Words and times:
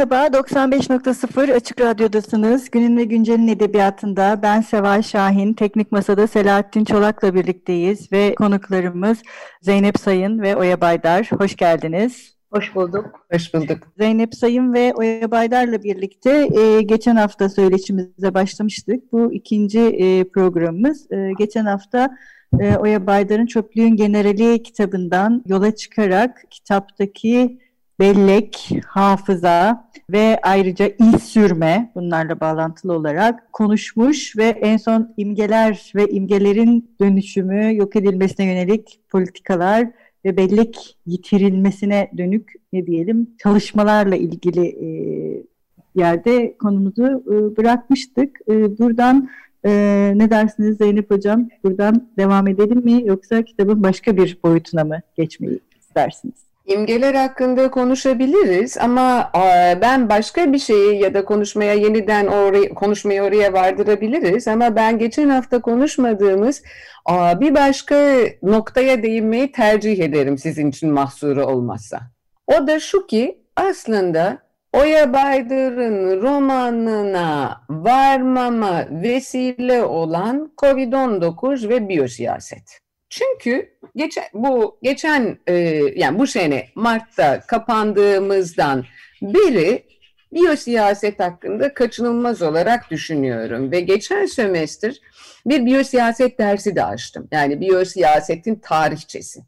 Merhaba, 0.00 0.38
95.0 0.38 1.52
Açık 1.52 1.80
Radyo'dasınız. 1.80 2.70
Günün 2.70 2.96
ve 2.96 3.04
Güncel'in 3.04 3.48
edebiyatında 3.48 4.40
ben 4.42 4.60
Seval 4.60 5.02
Şahin, 5.02 5.54
Teknik 5.54 5.92
Masa'da 5.92 6.26
Selahattin 6.26 6.84
Çolak'la 6.84 7.34
birlikteyiz 7.34 8.12
ve 8.12 8.34
konuklarımız 8.34 9.18
Zeynep 9.62 9.98
Sayın 9.98 10.42
ve 10.42 10.56
Oya 10.56 10.80
Baydar. 10.80 11.30
Hoş 11.38 11.56
geldiniz. 11.56 12.34
Hoş 12.52 12.74
bulduk. 12.74 13.26
Hoş 13.32 13.54
bulduk. 13.54 13.78
Zeynep 13.98 14.34
Sayın 14.34 14.74
ve 14.74 14.92
Oya 14.94 15.30
Baydar'la 15.30 15.82
birlikte 15.82 16.48
e, 16.60 16.82
geçen 16.82 17.16
hafta 17.16 17.48
söyleşimize 17.48 18.34
başlamıştık. 18.34 19.12
Bu 19.12 19.32
ikinci 19.32 19.80
e, 19.80 20.24
programımız. 20.24 21.12
E, 21.12 21.30
geçen 21.38 21.64
hafta 21.64 22.16
e, 22.60 22.76
Oya 22.76 23.06
Baydar'ın 23.06 23.46
Çöplüğün 23.46 23.96
Generali 23.96 24.62
kitabından 24.62 25.42
yola 25.46 25.74
çıkarak 25.74 26.44
kitaptaki 26.50 27.58
bellek, 28.00 28.70
hafıza 28.86 29.88
ve 30.10 30.38
ayrıca 30.42 30.90
iz 30.98 31.22
sürme 31.22 31.92
bunlarla 31.94 32.40
bağlantılı 32.40 32.92
olarak 32.92 33.52
konuşmuş 33.52 34.36
ve 34.36 34.44
en 34.44 34.76
son 34.76 35.14
imgeler 35.16 35.92
ve 35.96 36.08
imgelerin 36.08 36.90
dönüşümü, 37.00 37.76
yok 37.76 37.96
edilmesine 37.96 38.46
yönelik 38.46 39.00
politikalar 39.08 39.88
ve 40.24 40.36
bellek 40.36 40.96
yitirilmesine 41.06 42.10
dönük 42.16 42.52
ne 42.72 42.86
diyelim 42.86 43.30
çalışmalarla 43.42 44.16
ilgili 44.16 44.66
e, 44.66 44.88
yerde 45.94 46.56
konumuzu 46.58 47.06
e, 47.26 47.56
bırakmıştık. 47.56 48.38
E, 48.48 48.78
buradan 48.78 49.28
e, 49.66 49.70
ne 50.16 50.30
dersiniz 50.30 50.76
Zeynep 50.76 51.10
Hocam? 51.10 51.48
Buradan 51.64 52.10
devam 52.18 52.48
edelim 52.48 52.84
mi 52.84 53.02
yoksa 53.04 53.42
kitabın 53.42 53.82
başka 53.82 54.16
bir 54.16 54.38
boyutuna 54.44 54.84
mı 54.84 55.00
geçmeyi 55.16 55.60
istersiniz? 55.80 56.49
İmgeler 56.70 57.14
hakkında 57.14 57.70
konuşabiliriz 57.70 58.78
ama 58.78 59.30
ben 59.82 60.08
başka 60.08 60.52
bir 60.52 60.58
şeyi 60.58 61.02
ya 61.02 61.14
da 61.14 61.24
konuşmaya 61.24 61.74
yeniden 61.74 62.26
oraya, 62.26 62.68
konuşmayı 62.68 63.22
oraya 63.22 63.52
vardırabiliriz 63.52 64.48
ama 64.48 64.76
ben 64.76 64.98
geçen 64.98 65.28
hafta 65.28 65.60
konuşmadığımız 65.60 66.62
bir 67.10 67.54
başka 67.54 68.16
noktaya 68.42 69.02
değinmeyi 69.02 69.52
tercih 69.52 69.98
ederim 69.98 70.38
sizin 70.38 70.70
için 70.70 70.92
mahsuru 70.92 71.46
olmazsa. 71.46 72.00
O 72.46 72.66
da 72.66 72.80
şu 72.80 73.06
ki 73.06 73.38
aslında 73.56 74.38
Oya 74.72 75.12
Baydır'ın 75.12 76.22
romanına 76.22 77.60
varmama 77.70 78.86
vesile 78.90 79.82
olan 79.82 80.52
Covid-19 80.58 81.68
ve 81.68 81.88
biyosiyaset. 81.88 82.80
Çünkü 83.10 83.70
geçen 83.96 84.24
bu 84.34 84.78
geçen 84.82 85.38
e, 85.46 85.54
yani 85.96 86.18
bu 86.18 86.26
sene 86.26 86.66
Mart'ta 86.74 87.40
kapandığımızdan 87.40 88.84
beri 89.22 89.82
biyosiyaset 90.32 91.20
hakkında 91.20 91.74
kaçınılmaz 91.74 92.42
olarak 92.42 92.90
düşünüyorum 92.90 93.72
ve 93.72 93.80
geçen 93.80 94.26
sömestr 94.26 94.94
bir 95.46 95.66
biyosiyaset 95.66 96.38
dersi 96.38 96.76
de 96.76 96.84
açtım. 96.84 97.28
Yani 97.32 97.60
biyosiyasetin 97.60 98.54
tarihçesi. 98.54 99.40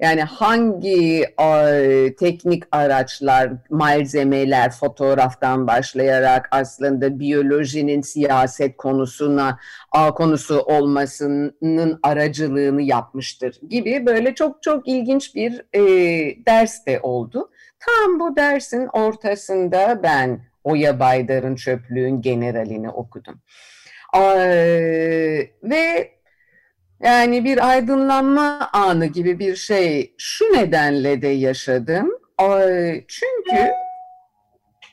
Yani 0.00 0.22
hangi 0.22 1.24
e, 1.40 2.14
teknik 2.18 2.64
araçlar, 2.72 3.52
malzemeler, 3.70 4.70
fotoğraftan 4.70 5.66
başlayarak 5.66 6.48
aslında 6.50 7.18
biyolojinin 7.18 8.00
siyaset 8.00 8.76
konusuna 8.76 9.58
a, 9.92 10.14
konusu 10.14 10.60
olmasının 10.60 12.00
aracılığını 12.02 12.82
yapmıştır 12.82 13.60
gibi 13.68 14.06
böyle 14.06 14.34
çok 14.34 14.62
çok 14.62 14.88
ilginç 14.88 15.34
bir 15.34 15.64
e, 15.72 15.80
ders 16.46 16.86
de 16.86 17.00
oldu. 17.02 17.50
Tam 17.80 18.20
bu 18.20 18.36
dersin 18.36 18.88
ortasında 18.92 20.00
ben 20.02 20.40
Oya 20.64 21.00
Baydar'ın 21.00 21.54
Çöplüğün 21.54 22.22
Generalini 22.22 22.90
okudum. 22.90 23.40
E, 24.16 24.20
ve 25.62 26.10
yani 27.02 27.44
bir 27.44 27.68
aydınlanma 27.68 28.70
anı 28.72 29.06
gibi 29.06 29.38
bir 29.38 29.56
şey 29.56 30.14
şu 30.18 30.44
nedenle 30.44 31.22
de 31.22 31.28
yaşadım. 31.28 32.10
Çünkü 33.08 33.70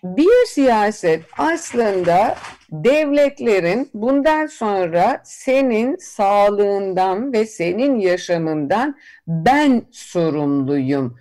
bir 0.04 0.46
siyaset 0.46 1.24
aslında 1.38 2.36
devletlerin 2.72 3.90
bundan 3.94 4.46
sonra 4.46 5.22
senin 5.24 5.96
sağlığından 5.96 7.34
ve 7.34 7.46
senin 7.46 8.00
yaşamından 8.00 8.98
ben 9.28 9.86
sorumluyum 9.92 11.20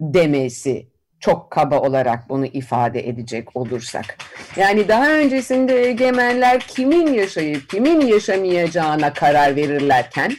demesi 0.00 0.91
çok 1.22 1.50
kaba 1.50 1.80
olarak 1.80 2.28
bunu 2.28 2.46
ifade 2.46 3.08
edecek 3.08 3.56
olursak. 3.56 4.16
Yani 4.56 4.88
daha 4.88 5.10
öncesinde 5.10 5.88
egemenler 5.88 6.60
kimin 6.60 7.12
yaşayıp 7.12 7.70
kimin 7.70 8.00
yaşamayacağına 8.00 9.12
karar 9.12 9.56
verirlerken 9.56 10.32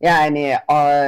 yani 0.00 0.56
a, 0.68 1.02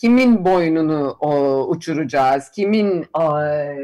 kimin 0.00 0.44
boynunu 0.44 1.16
o, 1.20 1.60
uçuracağız, 1.68 2.50
kimin 2.50 3.06
a, 3.14 3.30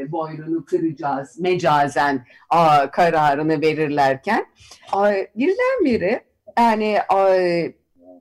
boynunu 0.08 0.64
kıracağız 0.64 1.38
mecazen 1.40 2.26
a, 2.50 2.90
kararını 2.90 3.60
verirlerken 3.60 4.46
a, 4.92 5.12
birdenbire 5.36 6.24
yani 6.58 6.98
a, 7.08 7.36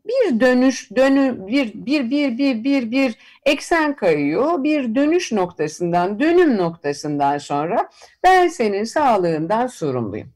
bir 0.08 0.40
dönüş 0.40 0.92
dönü 0.96 1.48
bir 1.48 1.74
bir 1.74 2.10
bir 2.10 2.38
bir 2.38 2.64
bir 2.64 2.92
bir 2.92 3.16
eksen 3.46 3.96
kayıyor. 3.96 4.64
Bir 4.64 4.96
dönüş 4.96 5.32
noktasından, 5.32 6.20
dönüm 6.20 6.58
noktasından 6.58 7.38
sonra 7.38 7.90
ben 8.24 8.48
senin 8.48 8.84
sağlığından 8.84 9.68
sorumluyum. 9.68 10.28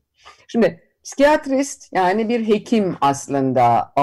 Şimdi 0.47 0.83
psikiyatrist 1.03 1.93
yani 1.93 2.29
bir 2.29 2.47
hekim 2.47 2.97
aslında 3.01 3.93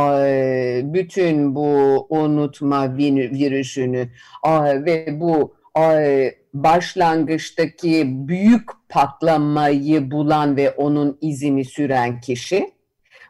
bütün 0.94 1.54
bu 1.54 2.06
unutma 2.10 2.96
virüsünü 2.96 4.08
ve 4.84 5.20
bu 5.20 5.54
başlangıçtaki 6.54 8.04
büyük 8.06 8.70
patlamayı 8.88 10.10
bulan 10.10 10.56
ve 10.56 10.70
onun 10.70 11.18
izini 11.20 11.64
süren 11.64 12.20
kişi 12.20 12.77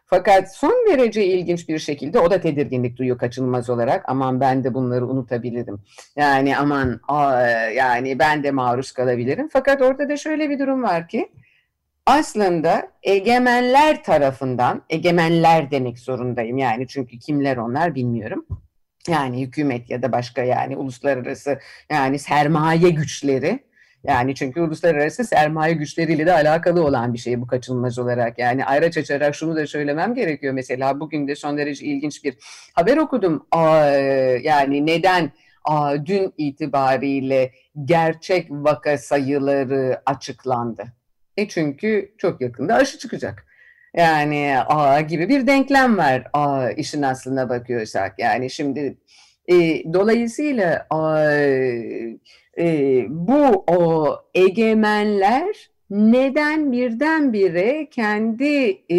fakat 0.09 0.57
son 0.57 0.87
derece 0.91 1.25
ilginç 1.25 1.69
bir 1.69 1.79
şekilde 1.79 2.21
o 2.21 2.31
da 2.31 2.41
tedirginlik 2.41 2.97
duyuyor 2.97 3.19
kaçınılmaz 3.19 3.71
olarak. 3.71 4.05
Aman 4.09 4.41
ben 4.41 4.65
de 4.65 4.75
bunları 4.75 5.07
unutabilirim. 5.07 5.81
Yani 6.17 6.57
aman 6.57 7.01
aa, 7.09 7.41
yani 7.71 8.19
ben 8.19 8.43
de 8.43 8.51
maruz 8.51 8.93
kalabilirim. 8.93 9.49
Fakat 9.53 9.83
orada 9.83 10.09
da 10.09 10.17
şöyle 10.17 10.51
bir 10.51 10.59
durum 10.59 10.83
var 10.83 11.09
ki 11.09 11.29
aslında 12.07 12.89
egemenler 13.03 14.05
tarafından, 14.05 14.83
egemenler 14.91 15.71
demek 15.71 15.99
zorundayım 15.99 16.59
yani 16.59 16.89
çünkü 16.89 17.19
kimler 17.19 17.57
onlar 17.57 17.95
bilmiyorum. 17.95 18.47
Yani 19.09 19.41
hükümet 19.41 19.91
ya 19.91 20.03
da 20.03 20.13
başka 20.13 20.43
yani 20.43 20.77
uluslararası 20.77 21.59
yani 21.91 22.19
sermaye 22.19 22.91
güçleri 22.91 23.68
yani 24.05 24.35
çünkü 24.35 24.61
uluslararası 24.61 25.25
sermaye 25.25 25.75
güçleriyle 25.75 26.27
de 26.27 26.33
alakalı 26.33 26.85
olan 26.85 27.15
bir 27.15 27.19
şey 27.19 27.41
bu 27.41 27.47
kaçınılmaz 27.47 27.99
olarak. 27.99 28.39
Yani 28.39 28.65
ayrıca 28.65 29.01
açarak 29.01 29.35
şunu 29.35 29.57
da 29.57 29.67
söylemem 29.67 30.15
gerekiyor. 30.15 30.55
Mesela 30.55 31.01
bugün 31.01 31.29
de 31.29 31.35
son 31.35 31.59
derece 31.59 31.87
ilginç 31.87 32.25
bir 32.25 32.37
haber 32.75 32.97
okudum. 32.97 33.47
Aa, 33.53 33.87
yani 34.43 34.87
neden 34.87 35.33
aa, 35.65 36.07
dün 36.07 36.35
itibariyle 36.39 37.53
gerçek 37.85 38.47
vaka 38.51 38.99
sayıları 38.99 40.03
açıklandı? 40.07 40.85
E 41.37 41.49
çünkü 41.49 42.15
çok 42.19 42.41
yakında 42.41 42.75
aşı 42.75 42.99
çıkacak. 42.99 43.47
Yani 43.97 44.55
aa, 44.67 45.01
gibi 45.01 45.29
bir 45.29 45.47
denklem 45.47 45.99
var 45.99 46.25
aa, 46.33 46.71
işin 46.71 47.03
aslına 47.03 47.49
bakıyorsak. 47.49 48.19
Yani 48.19 48.51
şimdi 48.51 48.99
e, 49.49 49.55
dolayısıyla 49.93 50.87
aa, 50.91 51.31
e, 52.59 53.07
bu 53.09 53.65
o 53.67 54.15
egemenler 54.35 55.71
neden 55.91 56.73
birdenbire 56.73 57.89
kendi 57.91 58.83
e, 58.91 58.99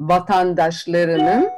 vatandaşlarının 0.00 1.48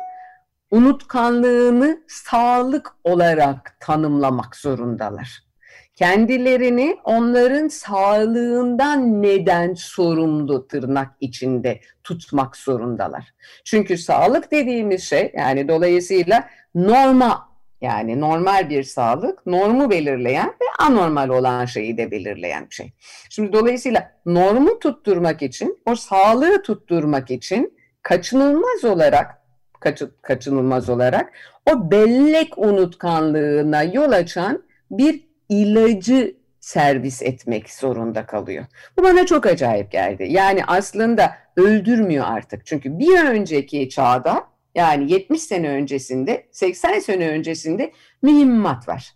unutkanlığını 0.71 2.01
sağlık 2.09 2.97
olarak 3.05 3.77
tanımlamak 3.81 4.57
zorundalar. 4.57 5.49
Kendilerini 5.95 6.97
onların 7.05 7.69
sağlığından 7.69 9.23
neden 9.23 9.75
sorumlu 9.75 10.69
tırnak 10.69 11.11
içinde 11.21 11.81
tutmak 12.05 12.57
zorundalar. 12.57 13.35
Çünkü 13.65 13.99
sağlık 13.99 14.51
dediğimiz 14.51 15.03
şey 15.03 15.33
yani 15.37 15.69
dolayısıyla 15.69 16.49
norma 16.75 17.48
yani 17.81 18.21
normal 18.21 18.71
bir 18.71 18.83
sağlık 18.83 19.47
normu 19.47 19.91
belirleyen 19.91 20.49
ve 20.49 20.85
anormal 20.85 21.29
olan 21.29 21.65
şeyi 21.65 21.97
de 21.97 22.11
belirleyen 22.11 22.67
bir 22.71 22.75
şey. 22.75 22.93
Şimdi 23.31 23.53
dolayısıyla 23.53 24.13
normu 24.27 24.79
tutturmak 24.79 25.43
için, 25.43 25.79
o 25.87 25.95
sağlığı 25.95 26.63
tutturmak 26.63 27.31
için 27.31 27.79
kaçınılmaz 28.03 28.85
olarak 28.85 29.43
kaçı, 29.81 30.11
kaçınılmaz 30.23 30.89
olarak 30.89 31.33
o 31.71 31.91
bellek 31.91 32.59
unutkanlığına 32.59 33.83
yol 33.83 34.13
açan 34.13 34.63
bir 34.91 35.29
ilacı 35.49 36.37
servis 36.61 37.23
etmek 37.23 37.71
zorunda 37.71 38.27
kalıyor. 38.27 38.65
Bu 38.99 39.03
bana 39.03 39.27
çok 39.27 39.47
acayip 39.47 39.91
geldi. 39.91 40.27
Yani 40.31 40.65
aslında 40.67 41.33
öldürmüyor 41.57 42.25
artık. 42.29 42.67
Çünkü 42.67 42.99
bir 42.99 43.25
önceki 43.25 43.89
çağda 43.89 44.45
yani 44.79 45.13
70 45.13 45.43
sene 45.43 45.69
öncesinde, 45.69 46.49
80 46.53 46.99
sene 46.99 47.29
öncesinde 47.29 47.93
mühimmat 48.23 48.89
var. 48.89 49.13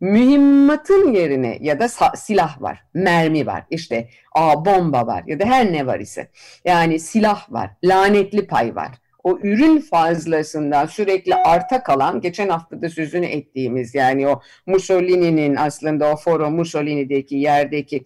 Mühimmatın 0.00 1.12
yerine 1.12 1.58
ya 1.60 1.80
da 1.80 1.88
silah 2.16 2.62
var, 2.62 2.84
mermi 2.94 3.46
var, 3.46 3.64
işte 3.70 4.08
a, 4.32 4.64
bomba 4.64 5.06
var 5.06 5.24
ya 5.26 5.40
da 5.40 5.44
her 5.44 5.72
ne 5.72 5.86
var 5.86 6.00
ise. 6.00 6.30
Yani 6.64 7.00
silah 7.00 7.52
var, 7.52 7.70
lanetli 7.84 8.46
pay 8.46 8.74
var 8.74 8.92
o 9.28 9.38
ürün 9.42 9.80
fazlasından 9.80 10.86
sürekli 10.86 11.34
arta 11.34 11.82
kalan, 11.82 12.20
geçen 12.20 12.48
hafta 12.48 12.82
da 12.82 12.88
sözünü 12.88 13.26
ettiğimiz 13.26 13.94
yani 13.94 14.28
o 14.28 14.40
Mussolini'nin 14.66 15.56
aslında 15.56 16.12
o 16.12 16.16
Foro 16.16 16.50
Mussolini'deki 16.50 17.36
yerdeki 17.36 18.04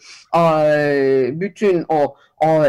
bütün 1.40 1.84
o 1.88 2.16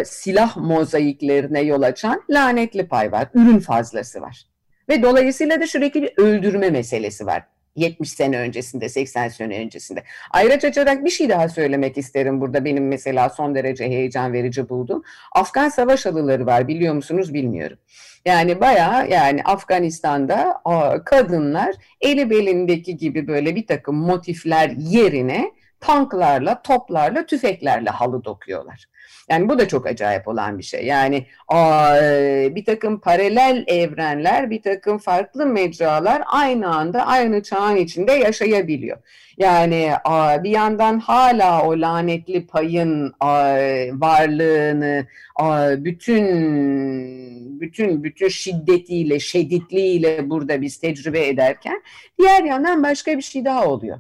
silah 0.05 0.57
mozaiklerine 0.57 1.61
yol 1.61 1.81
açan 1.81 2.23
lanetli 2.29 2.87
pay 2.87 3.11
var, 3.11 3.27
ürün 3.33 3.59
fazlası 3.59 4.21
var. 4.21 4.43
Ve 4.89 5.03
dolayısıyla 5.03 5.61
da 5.61 5.67
sürekli 5.67 6.01
bir 6.01 6.13
öldürme 6.17 6.69
meselesi 6.69 7.25
var. 7.25 7.43
70 7.75 8.09
sene 8.09 8.37
öncesinde, 8.37 8.89
80 8.89 9.27
sene 9.27 9.59
öncesinde. 9.59 10.03
Ayrıca 10.31 10.69
açarak 10.69 11.05
bir 11.05 11.09
şey 11.09 11.29
daha 11.29 11.49
söylemek 11.49 11.97
isterim 11.97 12.41
burada 12.41 12.65
benim 12.65 12.87
mesela 12.87 13.29
son 13.29 13.55
derece 13.55 13.85
heyecan 13.85 14.33
verici 14.33 14.69
buldum. 14.69 15.03
Afgan 15.31 15.69
savaş 15.69 16.05
halıları 16.05 16.45
var 16.45 16.67
biliyor 16.67 16.93
musunuz 16.93 17.33
bilmiyorum. 17.33 17.77
Yani 18.25 18.61
bayağı 18.61 19.09
yani 19.09 19.43
Afganistan'da 19.43 20.61
kadınlar 21.05 21.75
eli 22.01 22.29
belindeki 22.29 22.97
gibi 22.97 23.27
böyle 23.27 23.55
bir 23.55 23.67
takım 23.67 23.95
motifler 23.95 24.69
yerine 24.69 25.51
tanklarla, 25.79 26.61
toplarla, 26.61 27.25
tüfeklerle 27.25 27.89
halı 27.89 28.23
dokuyorlar. 28.23 28.85
Yani 29.29 29.49
bu 29.49 29.59
da 29.59 29.67
çok 29.67 29.87
acayip 29.87 30.27
olan 30.27 30.57
bir 30.57 30.63
şey. 30.63 30.85
Yani 30.85 31.25
bir 32.55 32.65
takım 32.65 32.99
paralel 32.99 33.63
evrenler, 33.67 34.49
bir 34.49 34.61
takım 34.61 34.97
farklı 34.97 35.45
mecralar 35.45 36.23
aynı 36.25 36.75
anda 36.75 37.05
aynı 37.05 37.43
çağın 37.43 37.75
içinde 37.75 38.11
yaşayabiliyor. 38.11 38.97
Yani 39.37 39.91
bir 40.43 40.49
yandan 40.49 40.99
hala 40.99 41.63
o 41.67 41.81
lanetli 41.81 42.47
payın 42.47 43.13
varlığını 44.01 45.07
bütün 45.85 46.23
bütün 47.61 48.03
bütün 48.03 48.27
şiddetiyle, 48.27 49.19
şeditliğiyle 49.19 50.29
burada 50.29 50.61
biz 50.61 50.77
tecrübe 50.77 51.27
ederken 51.27 51.83
diğer 52.19 52.43
yandan 52.43 52.83
başka 52.83 53.17
bir 53.17 53.21
şey 53.21 53.45
daha 53.45 53.65
oluyor. 53.65 53.99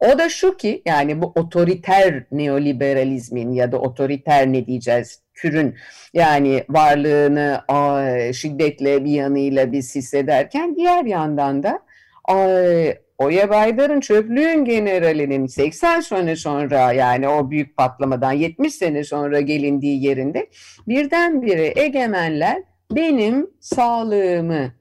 O 0.00 0.18
da 0.18 0.28
şu 0.28 0.56
ki 0.56 0.82
yani 0.86 1.22
bu 1.22 1.32
otoriter 1.34 2.24
neoliberalizmin 2.32 3.52
ya 3.52 3.72
da 3.72 3.78
otoriter 3.78 4.52
ne 4.52 4.66
diyeceğiz 4.66 5.22
türün 5.34 5.74
yani 6.14 6.64
varlığını 6.68 7.60
şiddetle 8.34 9.04
bir 9.04 9.10
yanıyla 9.10 9.72
biz 9.72 9.94
hissederken 9.94 10.76
diğer 10.76 11.04
yandan 11.04 11.62
da 11.62 11.80
Oya 13.18 13.50
Baydar'ın 13.50 14.00
çöplüğün 14.00 14.64
generalinin 14.64 15.46
80 15.46 16.00
sene 16.00 16.36
sonra 16.36 16.92
yani 16.92 17.28
o 17.28 17.50
büyük 17.50 17.76
patlamadan 17.76 18.32
70 18.32 18.74
sene 18.74 19.04
sonra 19.04 19.40
gelindiği 19.40 20.04
yerinde 20.04 20.46
birdenbire 20.88 21.72
egemenler 21.76 22.62
benim 22.90 23.50
sağlığımı 23.60 24.72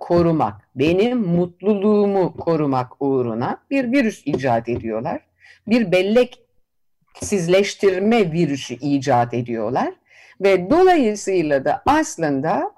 korumak, 0.00 0.68
benim 0.74 1.18
mutluluğumu 1.18 2.36
korumak 2.36 2.92
uğruna 3.00 3.62
bir 3.70 3.92
virüs 3.92 4.22
icat 4.26 4.68
ediyorlar. 4.68 5.20
Bir 5.66 5.92
belleksizleştirme 5.92 8.32
virüsü 8.32 8.74
icat 8.74 9.34
ediyorlar. 9.34 9.94
Ve 10.40 10.70
dolayısıyla 10.70 11.64
da 11.64 11.82
aslında 11.86 12.72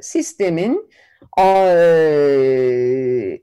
sistemin 0.00 0.90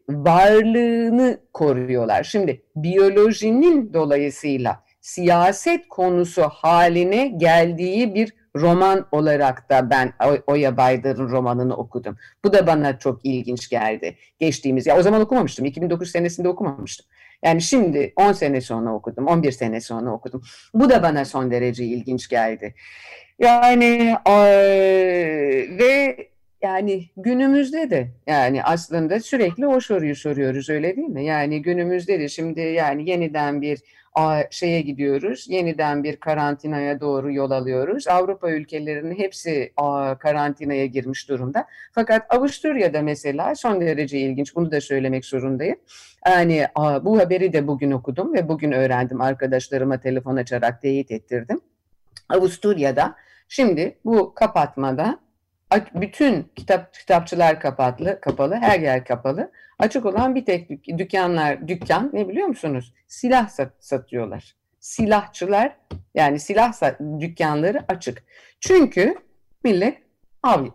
varlığını 0.10 1.40
koruyorlar. 1.54 2.24
Şimdi 2.24 2.62
biyolojinin 2.76 3.94
dolayısıyla 3.94 4.84
siyaset 5.02 5.88
konusu 5.88 6.42
haline 6.42 7.28
geldiği 7.28 8.16
bir 8.16 8.34
roman 8.56 9.08
olarak 9.12 9.70
da 9.70 9.90
ben 9.90 10.14
Oya 10.48 10.78
Baydar'ın 10.78 11.30
romanını 11.30 11.78
okudum. 11.78 12.18
Bu 12.44 12.54
da 12.54 12.68
bana 12.68 13.00
çok 13.00 13.26
ilginç 13.26 13.70
geldi. 13.70 14.16
Geçtiğimiz, 14.40 14.88
ya 14.88 14.98
o 14.98 15.02
zaman 15.02 15.22
okumamıştım. 15.22 15.66
2009 15.66 16.12
senesinde 16.12 16.50
okumamıştım. 16.50 17.06
Yani 17.44 17.62
şimdi 17.62 18.14
10 18.16 18.32
sene 18.32 18.62
sonra 18.62 18.94
okudum, 18.94 19.28
11 19.28 19.52
sene 19.52 19.82
sonra 19.82 20.12
okudum. 20.12 20.44
Bu 20.74 20.90
da 20.90 21.04
bana 21.04 21.26
son 21.26 21.52
derece 21.52 21.86
ilginç 21.86 22.30
geldi. 22.30 22.76
Yani 23.40 24.16
ve 25.80 26.18
yani 26.62 27.06
günümüzde 27.18 27.90
de 27.90 28.08
yani 28.28 28.64
aslında 28.64 29.20
sürekli 29.20 29.68
o 29.68 29.80
soruyu 29.80 30.16
soruyoruz 30.16 30.70
öyle 30.70 30.96
değil 30.96 31.08
mi? 31.08 31.26
Yani 31.26 31.62
günümüzde 31.62 32.20
de 32.20 32.30
şimdi 32.30 32.62
yani 32.62 33.10
yeniden 33.10 33.62
bir 33.62 33.82
şeye 34.50 34.82
gidiyoruz. 34.82 35.46
Yeniden 35.50 36.04
bir 36.04 36.16
karantinaya 36.16 37.00
doğru 37.00 37.34
yol 37.34 37.52
alıyoruz. 37.52 38.08
Avrupa 38.08 38.52
ülkelerinin 38.52 39.16
hepsi 39.16 39.74
karantinaya 40.20 40.86
girmiş 40.86 41.30
durumda. 41.30 41.66
Fakat 41.92 42.36
Avusturya'da 42.36 43.02
mesela 43.02 43.56
son 43.56 43.82
derece 43.82 44.20
ilginç. 44.20 44.56
Bunu 44.56 44.72
da 44.72 44.82
söylemek 44.82 45.26
zorundayım. 45.26 45.76
Yani 46.28 46.66
bu 47.02 47.20
haberi 47.20 47.54
de 47.54 47.68
bugün 47.68 47.92
okudum 47.92 48.34
ve 48.34 48.48
bugün 48.48 48.72
öğrendim. 48.72 49.22
Arkadaşlarıma 49.22 50.00
telefon 50.00 50.36
açarak 50.36 50.82
teyit 50.82 51.12
ettirdim. 51.12 51.62
Avusturya'da 52.30 53.16
şimdi 53.48 53.98
bu 54.06 54.34
kapatmada 54.34 55.20
bütün 55.94 56.52
kitap 56.56 56.94
kitapçılar 56.94 57.60
kapalı, 57.60 58.22
kapalı, 58.22 58.56
her 58.56 58.80
yer 58.80 59.06
kapalı. 59.06 59.52
Açık 59.80 60.06
olan 60.06 60.36
bir 60.36 60.46
tek 60.46 60.88
dükkanlar, 60.98 61.68
dükkan 61.68 62.10
ne 62.14 62.28
biliyor 62.28 62.48
musunuz? 62.48 62.94
Silah 63.08 63.50
sat, 63.50 63.72
satıyorlar. 63.80 64.56
Silahçılar 64.80 65.76
yani 66.16 66.40
silah 66.40 66.74
dükkanları 67.20 67.86
açık. 67.88 68.24
Çünkü 68.60 69.16
millet 69.64 69.98
av 70.44 70.66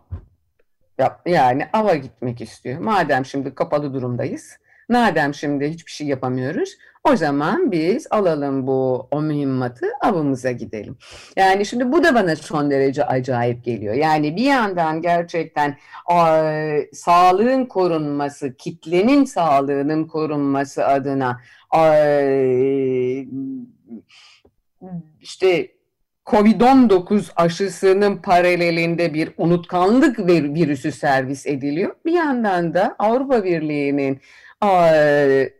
yani 1.25 1.67
ava 1.73 1.95
gitmek 1.95 2.41
istiyor. 2.41 2.79
Madem 2.79 3.25
şimdi 3.25 3.55
kapalı 3.55 3.93
durumdayız, 3.93 4.57
madem 4.91 5.33
şimdi 5.33 5.69
hiçbir 5.69 5.91
şey 5.91 6.07
yapamıyoruz, 6.07 6.77
o 7.03 7.15
zaman 7.15 7.71
biz 7.71 8.07
alalım 8.11 8.67
bu 8.67 9.07
o 9.11 9.21
mühimmatı 9.21 9.85
avımıza 10.01 10.51
gidelim. 10.51 10.97
Yani 11.35 11.65
şimdi 11.65 11.91
bu 11.91 12.03
da 12.03 12.15
bana 12.15 12.35
son 12.35 12.71
derece 12.71 13.05
acayip 13.05 13.63
geliyor. 13.63 13.93
Yani 13.93 14.35
bir 14.35 14.43
yandan 14.43 15.01
gerçekten 15.01 15.77
e, 16.13 16.89
sağlığın 16.93 17.65
korunması, 17.65 18.57
kitlenin 18.57 19.25
sağlığının 19.25 20.07
korunması 20.07 20.85
adına 20.85 21.41
e, 21.77 23.25
işte 25.21 25.71
Covid-19 26.25 27.31
aşısının 27.35 28.17
paralelinde 28.17 29.13
bir 29.13 29.31
unutkanlık 29.37 30.19
virüsü 30.29 30.91
servis 30.91 31.47
ediliyor. 31.47 31.95
Bir 32.05 32.11
yandan 32.11 32.73
da 32.73 32.95
Avrupa 32.99 33.43
Birliği'nin 33.43 34.21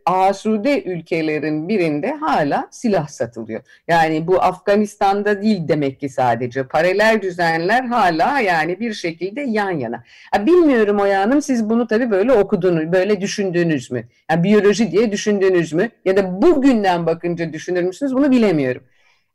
asude 0.06 0.84
ülkelerin 0.84 1.70
birinde 1.70 2.12
hala 2.12 2.68
silah 2.72 3.08
satılıyor. 3.08 3.62
Yani 3.88 4.28
bu 4.28 4.42
Afganistan'da 4.42 5.42
değil 5.42 5.68
demek 5.68 6.00
ki 6.00 6.10
sadece. 6.10 6.64
Paralel 6.64 7.22
düzenler 7.22 7.84
hala 7.84 8.40
yani 8.40 8.80
bir 8.80 8.94
şekilde 8.94 9.42
yan 9.42 9.72
yana. 9.72 10.04
Ya 10.36 10.46
bilmiyorum 10.46 11.00
o 11.00 11.06
yanım 11.06 11.42
siz 11.42 11.70
bunu 11.70 11.88
tabii 11.88 12.12
böyle 12.12 12.32
okudunuz, 12.32 12.92
böyle 12.92 13.22
düşündünüz 13.22 13.92
mü? 13.92 14.04
Yani 14.32 14.44
biyoloji 14.44 14.92
diye 14.92 15.12
düşündünüz 15.12 15.74
mü? 15.74 15.90
Ya 16.06 16.18
da 16.18 16.42
bugünden 16.42 17.06
bakınca 17.06 17.54
düşünür 17.54 17.84
müsünüz? 17.84 18.16
Bunu 18.16 18.32
bilemiyorum. 18.32 18.84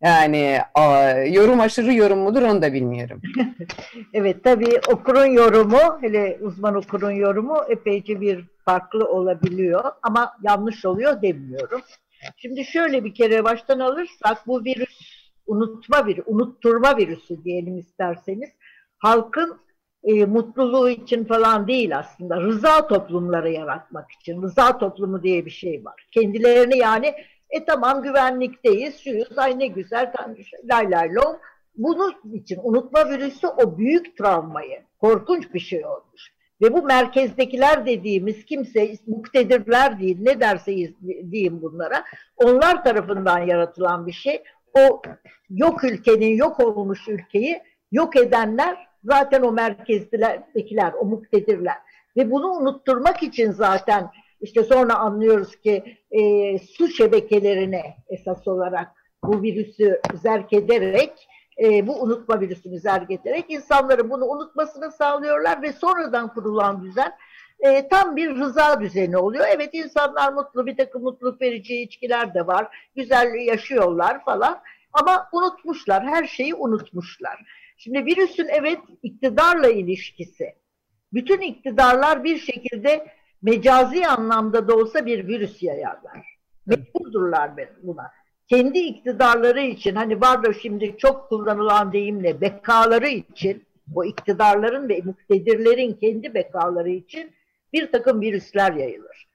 Yani 0.02 0.58
a, 0.74 1.10
yorum 1.10 1.60
aşırı 1.60 1.92
yorum 1.92 2.18
mudur 2.18 2.42
onu 2.42 2.62
da 2.62 2.72
bilmiyorum. 2.72 3.20
evet 4.14 4.44
tabii 4.44 4.80
okurun 4.92 5.26
yorumu, 5.26 5.98
hele 6.00 6.38
uzman 6.40 6.74
okurun 6.74 7.10
yorumu 7.10 7.56
epeyce 7.68 8.20
bir 8.20 8.55
farklı 8.66 9.08
olabiliyor 9.08 9.84
ama 10.02 10.32
yanlış 10.42 10.84
oluyor 10.84 11.22
demiyorum. 11.22 11.80
Şimdi 12.36 12.64
şöyle 12.64 13.04
bir 13.04 13.14
kere 13.14 13.44
baştan 13.44 13.80
alırsak 13.80 14.46
bu 14.46 14.64
virüs 14.64 15.26
unutma 15.46 16.06
bir 16.06 16.22
unutturma 16.26 16.96
virüsü 16.96 17.44
diyelim 17.44 17.78
isterseniz 17.78 18.50
halkın 18.98 19.58
e, 20.04 20.24
mutluluğu 20.24 20.88
için 20.88 21.24
falan 21.24 21.68
değil 21.68 21.98
aslında 21.98 22.40
rıza 22.40 22.86
toplumları 22.86 23.50
yaratmak 23.50 24.12
için 24.12 24.42
rıza 24.42 24.78
toplumu 24.78 25.22
diye 25.22 25.46
bir 25.46 25.50
şey 25.50 25.84
var. 25.84 26.08
Kendilerini 26.12 26.78
yani 26.78 27.14
e 27.50 27.64
tamam 27.64 28.02
güvenlikteyiz, 28.02 29.00
şuyuz, 29.00 29.38
ay 29.38 29.58
ne 29.58 29.66
güzel, 29.66 30.12
lay 30.64 30.90
lay 30.90 31.14
lom. 31.14 31.36
Bunun 31.76 32.14
için 32.32 32.60
unutma 32.62 33.08
virüsü 33.08 33.46
o 33.46 33.78
büyük 33.78 34.18
travmayı, 34.18 34.82
korkunç 35.00 35.54
bir 35.54 35.60
şey 35.60 35.86
olmuş. 35.86 36.35
Ve 36.62 36.72
bu 36.72 36.82
merkezdekiler 36.82 37.86
dediğimiz 37.86 38.44
kimse, 38.44 38.94
muktedirler 39.06 40.00
değil, 40.00 40.18
ne 40.20 40.40
derse 40.40 40.72
diyeyim 41.30 41.62
bunlara, 41.62 42.04
onlar 42.36 42.84
tarafından 42.84 43.38
yaratılan 43.38 44.06
bir 44.06 44.12
şey. 44.12 44.42
O 44.78 45.02
yok 45.50 45.84
ülkenin, 45.84 46.36
yok 46.36 46.60
olmuş 46.60 47.08
ülkeyi 47.08 47.62
yok 47.92 48.16
edenler 48.16 48.76
zaten 49.04 49.42
o 49.42 49.52
merkezdekiler, 49.52 50.92
o 51.00 51.04
muktedirler. 51.04 51.76
Ve 52.16 52.30
bunu 52.30 52.50
unutturmak 52.50 53.22
için 53.22 53.52
zaten 53.52 54.10
işte 54.40 54.62
sonra 54.62 54.94
anlıyoruz 54.94 55.56
ki 55.56 55.98
e, 56.10 56.58
su 56.58 56.88
şebekelerine 56.88 57.82
esas 58.08 58.48
olarak 58.48 58.88
bu 59.24 59.42
virüsü 59.42 60.00
zerk 60.14 60.52
ederek 60.52 61.28
e, 61.62 61.86
bu 61.86 62.02
unutma 62.02 62.40
virüsünü 62.40 62.78
zerk 62.78 63.10
ederek 63.10 63.44
insanların 63.48 64.10
bunu 64.10 64.24
unutmasını 64.24 64.92
sağlıyorlar 64.92 65.62
ve 65.62 65.72
sonradan 65.72 66.34
kurulan 66.34 66.84
düzen 66.84 67.12
e, 67.60 67.88
tam 67.88 68.16
bir 68.16 68.36
rıza 68.36 68.80
düzeni 68.80 69.16
oluyor. 69.16 69.44
Evet 69.54 69.70
insanlar 69.72 70.32
mutlu, 70.32 70.66
bir 70.66 70.76
takım 70.76 71.02
mutluluk 71.02 71.40
verici 71.40 71.82
içkiler 71.82 72.34
de 72.34 72.46
var, 72.46 72.90
güzel 72.96 73.34
yaşıyorlar 73.34 74.24
falan 74.24 74.62
ama 74.92 75.28
unutmuşlar, 75.32 76.04
her 76.06 76.26
şeyi 76.26 76.54
unutmuşlar. 76.54 77.66
Şimdi 77.76 78.06
virüsün 78.06 78.48
evet 78.50 78.78
iktidarla 79.02 79.68
ilişkisi, 79.68 80.54
bütün 81.12 81.40
iktidarlar 81.40 82.24
bir 82.24 82.38
şekilde 82.38 83.06
mecazi 83.42 84.06
anlamda 84.06 84.68
da 84.68 84.76
olsa 84.76 85.06
bir 85.06 85.28
virüs 85.28 85.62
yayarlar. 85.62 86.36
Mecburdurlar 86.66 87.50
buna. 87.82 88.10
Kendi 88.48 88.78
iktidarları 88.78 89.60
için 89.60 89.94
hani 89.94 90.20
var 90.20 90.44
da 90.44 90.52
şimdi 90.52 90.94
çok 90.98 91.28
kullanılan 91.28 91.92
deyimle 91.92 92.40
bekaları 92.40 93.08
için 93.08 93.64
o 93.94 94.04
iktidarların 94.04 94.88
ve 94.88 95.00
muktedirlerin 95.04 95.92
kendi 95.92 96.34
bekaları 96.34 96.90
için 96.90 97.30
bir 97.72 97.92
takım 97.92 98.20
virüsler 98.20 98.72
yayılır. 98.72 99.26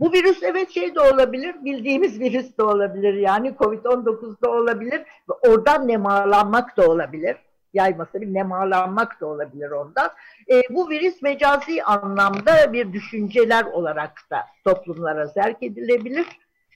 Bu 0.00 0.12
virüs 0.12 0.42
evet 0.42 0.70
şey 0.70 0.94
de 0.94 1.00
olabilir, 1.00 1.54
bildiğimiz 1.64 2.20
virüs 2.20 2.58
de 2.58 2.62
olabilir 2.62 3.14
yani 3.14 3.48
Covid-19 3.48 4.42
da 4.44 4.50
olabilir 4.50 5.00
ve 5.00 5.48
oradan 5.48 5.88
nemalanmak 5.88 6.76
da 6.76 6.90
olabilir 6.90 7.36
yaymasa 7.74 8.20
bir 8.20 8.34
nemalanmak 8.34 9.20
da 9.20 9.26
olabilir 9.26 9.70
ondan. 9.70 10.10
E, 10.50 10.62
bu 10.70 10.90
virüs 10.90 11.22
mecazi 11.22 11.82
anlamda 11.82 12.72
bir 12.72 12.92
düşünceler 12.92 13.64
olarak 13.64 14.12
da 14.30 14.46
toplumlara 14.64 15.26
zerk 15.26 15.62
edilebilir. 15.62 16.26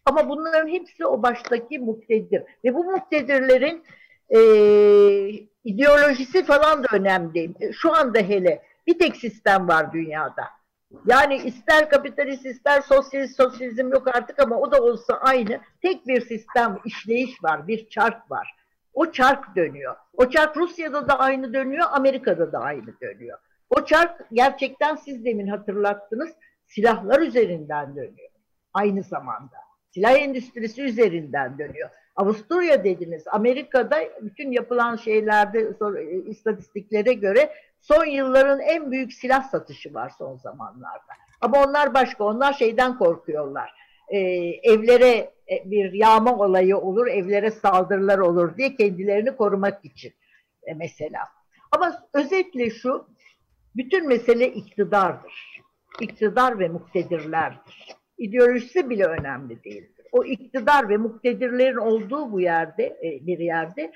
Ama 0.06 0.28
bunların 0.28 0.68
hepsi 0.68 1.06
o 1.06 1.22
baştaki 1.22 1.78
muktedir. 1.78 2.42
Ve 2.64 2.74
bu 2.74 2.84
muktedirlerin 2.84 3.84
e, 4.28 4.40
ideolojisi 5.64 6.44
falan 6.44 6.84
da 6.84 6.86
önemli. 6.92 7.50
E, 7.60 7.72
şu 7.72 7.94
anda 7.94 8.18
hele 8.18 8.62
bir 8.86 8.98
tek 8.98 9.16
sistem 9.16 9.68
var 9.68 9.92
dünyada. 9.92 10.44
Yani 11.06 11.36
ister 11.36 11.90
kapitalist 11.90 12.46
ister 12.46 12.80
sosyalist 12.80 13.36
sosyalizm 13.36 13.88
yok 13.88 14.16
artık 14.16 14.38
ama 14.38 14.56
o 14.56 14.72
da 14.72 14.82
olsa 14.82 15.14
aynı. 15.14 15.60
Tek 15.82 16.06
bir 16.06 16.20
sistem 16.20 16.78
işleyiş 16.84 17.44
var, 17.44 17.68
bir 17.68 17.88
çark 17.88 18.30
var. 18.30 18.56
O 18.94 19.12
çark 19.12 19.56
dönüyor. 19.56 19.96
O 20.16 20.30
çark 20.30 20.56
Rusya'da 20.56 21.08
da 21.08 21.18
aynı 21.18 21.54
dönüyor, 21.54 21.86
Amerika'da 21.92 22.52
da 22.52 22.58
aynı 22.58 23.00
dönüyor. 23.00 23.38
O 23.70 23.84
çark 23.84 24.26
gerçekten 24.32 24.96
siz 24.96 25.24
demin 25.24 25.46
hatırlattınız, 25.46 26.30
silahlar 26.66 27.20
üzerinden 27.20 27.96
dönüyor. 27.96 28.30
Aynı 28.74 29.02
zamanda. 29.02 29.56
Silah 29.94 30.18
endüstrisi 30.18 30.82
üzerinden 30.82 31.58
dönüyor. 31.58 31.90
Avusturya 32.16 32.84
dediniz. 32.84 33.24
Amerika'da 33.28 33.96
bütün 34.20 34.52
yapılan 34.52 34.96
şeylerde 34.96 35.68
istatistiklere 36.26 37.12
göre 37.12 37.52
son 37.80 38.04
yılların 38.04 38.60
en 38.60 38.90
büyük 38.90 39.12
silah 39.12 39.42
satışı 39.50 39.94
var 39.94 40.12
son 40.18 40.36
zamanlarda. 40.36 41.12
Ama 41.40 41.64
onlar 41.64 41.94
başka. 41.94 42.24
Onlar 42.24 42.52
şeyden 42.52 42.98
korkuyorlar. 42.98 43.74
Ee, 44.08 44.18
evlere 44.62 45.30
e, 45.50 45.70
bir 45.70 45.92
yağma 45.92 46.38
olayı 46.38 46.76
olur, 46.76 47.06
evlere 47.06 47.50
saldırılar 47.50 48.18
olur 48.18 48.56
diye 48.56 48.76
kendilerini 48.76 49.36
korumak 49.36 49.84
için 49.84 50.12
e, 50.62 50.74
mesela. 50.74 51.28
Ama 51.70 52.02
özetle 52.14 52.70
şu, 52.70 53.06
bütün 53.76 54.08
mesele 54.08 54.48
iktidardır. 54.48 55.60
İktidar 56.00 56.58
ve 56.58 56.68
muktedirlerdir. 56.68 58.01
İdeolojisi 58.22 58.90
bile 58.90 59.04
önemli 59.04 59.64
değildir. 59.64 60.06
O 60.12 60.24
iktidar 60.24 60.88
ve 60.88 60.96
muktedirlerin 60.96 61.76
olduğu 61.76 62.32
bu 62.32 62.40
yerde, 62.40 62.84
e, 62.84 63.26
bir 63.26 63.38
yerde 63.38 63.92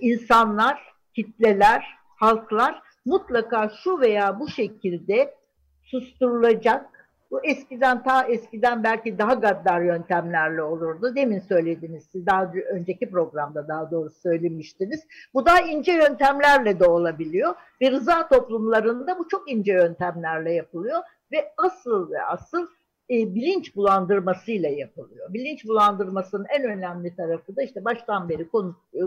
insanlar, 0.00 0.82
kitleler, 1.14 1.84
halklar 2.16 2.82
mutlaka 3.04 3.70
şu 3.82 4.00
veya 4.00 4.40
bu 4.40 4.48
şekilde 4.48 5.34
susturulacak, 5.82 6.86
bu 7.30 7.44
eskiden 7.44 8.02
ta 8.02 8.24
eskiden 8.24 8.84
belki 8.84 9.18
daha 9.18 9.34
gaddar 9.34 9.80
yöntemlerle 9.80 10.62
olurdu. 10.62 11.14
Demin 11.14 11.40
söylediniz 11.40 12.08
siz 12.12 12.26
daha 12.26 12.52
önceki 12.72 13.10
programda 13.10 13.68
daha 13.68 13.90
doğrusu 13.90 14.20
söylemiştiniz. 14.20 15.06
Bu 15.34 15.46
daha 15.46 15.60
ince 15.60 15.92
yöntemlerle 15.92 16.80
de 16.80 16.84
olabiliyor 16.84 17.54
ve 17.82 17.90
rıza 17.90 18.28
toplumlarında 18.28 19.18
bu 19.18 19.28
çok 19.28 19.50
ince 19.50 19.72
yöntemlerle 19.72 20.52
yapılıyor 20.52 21.02
ve 21.32 21.52
asıl 21.56 22.10
ve 22.10 22.22
asıl 22.22 22.66
e, 23.10 23.34
bilinç 23.34 23.76
bulandırmasıyla 23.76 24.68
yapılıyor. 24.68 25.32
Bilinç 25.34 25.64
bulandırmasının 25.64 26.46
en 26.58 26.64
önemli 26.64 27.16
tarafı 27.16 27.56
da 27.56 27.62
işte 27.62 27.84
baştan 27.84 28.28
beri 28.28 28.48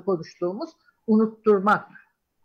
konuştuğumuz 0.06 0.70
unutturmak 1.08 1.88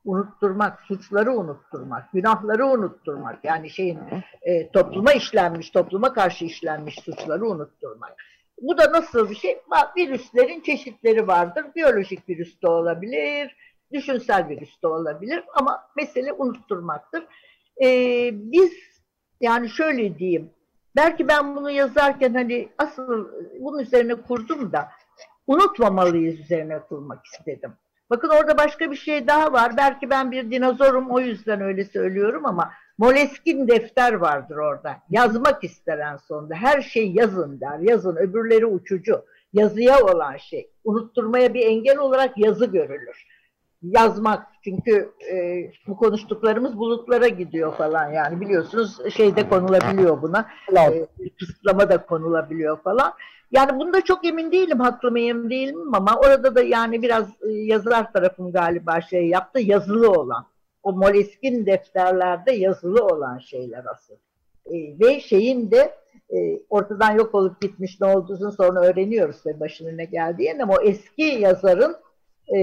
unutturmak, 0.06 0.80
suçları 0.80 1.32
unutturmak, 1.32 2.12
günahları 2.12 2.66
unutturmak. 2.66 3.44
Yani 3.44 3.70
şeyin 3.70 3.98
e, 4.42 4.70
topluma 4.70 5.12
işlenmiş, 5.12 5.70
topluma 5.70 6.12
karşı 6.12 6.44
işlenmiş 6.44 6.94
suçları 6.94 7.46
unutturmak. 7.46 8.14
Bu 8.60 8.78
da 8.78 8.92
nasıl 8.92 9.30
bir 9.30 9.34
şey? 9.34 9.58
Virüslerin 9.96 10.60
çeşitleri 10.60 11.26
vardır. 11.26 11.64
Biyolojik 11.76 12.28
virüs 12.28 12.62
de 12.62 12.68
olabilir, 12.68 13.56
düşünsel 13.92 14.48
virüs 14.48 14.82
de 14.82 14.86
olabilir 14.86 15.44
ama 15.54 15.80
mesele 15.96 16.32
unutturmaktır. 16.32 17.24
Ee, 17.82 18.30
biz 18.32 18.72
yani 19.40 19.68
şöyle 19.68 20.18
diyeyim, 20.18 20.50
belki 20.96 21.28
ben 21.28 21.56
bunu 21.56 21.70
yazarken 21.70 22.34
hani 22.34 22.68
asıl 22.78 23.28
bunun 23.60 23.78
üzerine 23.78 24.14
kurdum 24.14 24.72
da 24.72 24.88
unutmamalıyız 25.46 26.40
üzerine 26.40 26.78
kurmak 26.88 27.26
istedim. 27.26 27.72
Bakın 28.10 28.28
orada 28.28 28.58
başka 28.58 28.90
bir 28.90 28.96
şey 28.96 29.26
daha 29.26 29.52
var. 29.52 29.76
Belki 29.76 30.10
ben 30.10 30.32
bir 30.32 30.50
dinozorum 30.50 31.10
o 31.10 31.20
yüzden 31.20 31.60
öyle 31.60 31.84
söylüyorum 31.84 32.46
ama 32.46 32.70
Moleskin 32.98 33.68
defter 33.68 34.12
vardır 34.12 34.56
orada. 34.56 34.96
Yazmak 35.10 35.64
istenen 35.64 36.16
sonunda. 36.16 36.54
Her 36.54 36.82
şey 36.82 37.12
yazın 37.12 37.60
der. 37.60 37.78
Yazın. 37.78 38.16
Öbürleri 38.16 38.66
uçucu. 38.66 39.24
Yazıya 39.52 40.04
olan 40.04 40.36
şey. 40.36 40.70
Unutturmaya 40.84 41.54
bir 41.54 41.66
engel 41.66 41.98
olarak 41.98 42.38
yazı 42.38 42.66
görülür. 42.66 43.26
Yazmak. 43.90 44.46
Çünkü 44.64 45.12
e, 45.32 45.36
bu 45.86 45.96
konuştuklarımız 45.96 46.78
bulutlara 46.78 47.28
gidiyor 47.28 47.74
falan 47.76 48.12
yani 48.12 48.40
biliyorsunuz 48.40 49.14
şeyde 49.14 49.48
konulabiliyor 49.48 50.22
buna. 50.22 50.48
E, 50.76 51.06
kısıtlama 51.38 51.88
da 51.88 52.06
konulabiliyor 52.06 52.82
falan. 52.82 53.12
Yani 53.50 53.80
bunda 53.80 54.00
çok 54.00 54.24
emin 54.26 54.52
değilim 54.52 54.80
haklı 54.80 55.10
mıyım 55.10 55.50
değil 55.50 55.72
mi 55.72 55.96
ama 55.96 56.16
orada 56.16 56.54
da 56.54 56.62
yani 56.62 57.02
biraz 57.02 57.28
e, 57.42 57.48
yazılar 57.48 58.12
tarafım 58.12 58.52
galiba 58.52 59.00
şey 59.00 59.28
yaptı 59.28 59.60
yazılı 59.60 60.10
olan. 60.10 60.46
O 60.82 60.92
Moleskine 60.92 61.66
defterlerde 61.66 62.52
yazılı 62.52 63.06
olan 63.06 63.38
şeyler 63.38 63.84
asıl. 63.84 64.14
E, 64.66 64.74
ve 65.00 65.20
şeyin 65.20 65.70
de 65.70 65.94
e, 66.30 66.60
ortadan 66.70 67.12
yok 67.12 67.34
olup 67.34 67.60
gitmiş 67.60 68.00
ne 68.00 68.06
olduğunu 68.06 68.52
sonra 68.52 68.80
öğreniyoruz 68.80 69.46
ve 69.46 69.60
başına 69.60 69.92
ne 69.92 70.04
geldiğini 70.04 70.62
ama 70.62 70.74
o 70.74 70.82
eski 70.82 71.22
yazarın 71.22 71.96
e, 72.54 72.58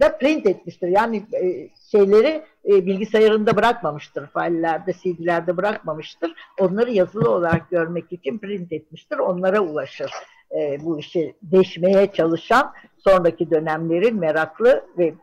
da 0.00 0.18
print 0.18 0.46
etmiştir. 0.46 0.88
Yani 0.88 1.16
e, 1.16 1.68
şeyleri 1.90 2.42
e, 2.68 2.86
bilgisayarında 2.86 3.56
bırakmamıştır. 3.56 4.26
Faillerde, 4.26 4.92
CD'lerde 4.92 5.56
bırakmamıştır. 5.56 6.34
Onları 6.60 6.90
yazılı 6.90 7.30
olarak 7.30 7.70
görmek 7.70 8.12
için 8.12 8.38
print 8.38 8.72
etmiştir. 8.72 9.18
Onlara 9.18 9.60
ulaşır. 9.60 10.10
E, 10.50 10.84
bu 10.84 10.98
işi 10.98 11.34
deşmeye 11.42 12.12
çalışan 12.12 12.72
sonraki 12.98 13.50
dönemlerin 13.50 14.16
meraklı 14.16 14.84
ve 14.98 15.14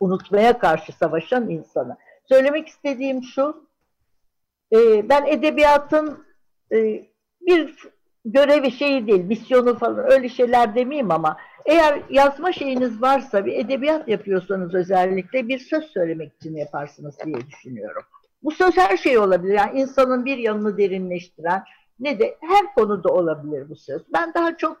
unutmaya 0.00 0.58
karşı 0.58 0.92
savaşan 0.92 1.50
insanı. 1.50 1.96
Söylemek 2.28 2.68
istediğim 2.68 3.22
şu, 3.22 3.68
e, 4.72 5.08
ben 5.08 5.26
edebiyatın 5.26 6.26
e, 6.72 7.06
bir 7.40 7.88
görevi 8.32 8.70
şeyi 8.70 9.06
değil, 9.06 9.24
misyonu 9.24 9.78
falan 9.78 10.12
öyle 10.12 10.28
şeyler 10.28 10.74
demeyeyim 10.74 11.10
ama 11.10 11.36
eğer 11.66 12.02
yazma 12.10 12.52
şeyiniz 12.52 13.02
varsa 13.02 13.46
bir 13.46 13.52
edebiyat 13.52 14.08
yapıyorsanız 14.08 14.74
özellikle 14.74 15.48
bir 15.48 15.58
söz 15.58 15.84
söylemek 15.84 16.32
için 16.34 16.56
yaparsınız 16.56 17.14
diye 17.24 17.46
düşünüyorum. 17.46 18.02
Bu 18.42 18.50
söz 18.50 18.76
her 18.76 18.96
şey 18.96 19.18
olabilir. 19.18 19.54
Yani 19.54 19.80
insanın 19.80 20.24
bir 20.24 20.38
yanını 20.38 20.78
derinleştiren 20.78 21.62
ne 22.00 22.18
de 22.18 22.36
her 22.40 22.74
konuda 22.74 23.08
olabilir 23.08 23.68
bu 23.68 23.76
söz. 23.76 24.02
Ben 24.12 24.34
daha 24.34 24.56
çok 24.56 24.76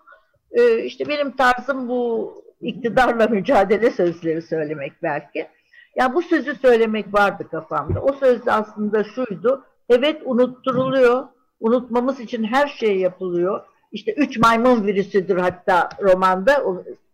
e, 0.50 0.82
işte 0.82 1.08
benim 1.08 1.36
tarzım 1.36 1.88
bu 1.88 2.34
iktidarla 2.60 3.26
mücadele 3.30 3.90
sözleri 3.90 4.42
söylemek 4.42 4.92
belki. 5.02 5.38
Ya 5.38 5.48
yani 5.96 6.14
bu 6.14 6.22
sözü 6.22 6.54
söylemek 6.54 7.14
vardı 7.14 7.48
kafamda. 7.50 8.00
O 8.00 8.12
söz 8.12 8.48
aslında 8.48 9.04
şuydu. 9.04 9.64
Evet 9.88 10.22
unutturuluyor. 10.24 11.26
Unutmamız 11.60 12.20
için 12.20 12.44
her 12.44 12.68
şey 12.68 12.98
yapılıyor. 12.98 13.60
İşte 13.92 14.12
üç 14.12 14.38
maymun 14.38 14.86
virüsüdür 14.86 15.36
hatta 15.36 15.88
romanda. 16.02 16.64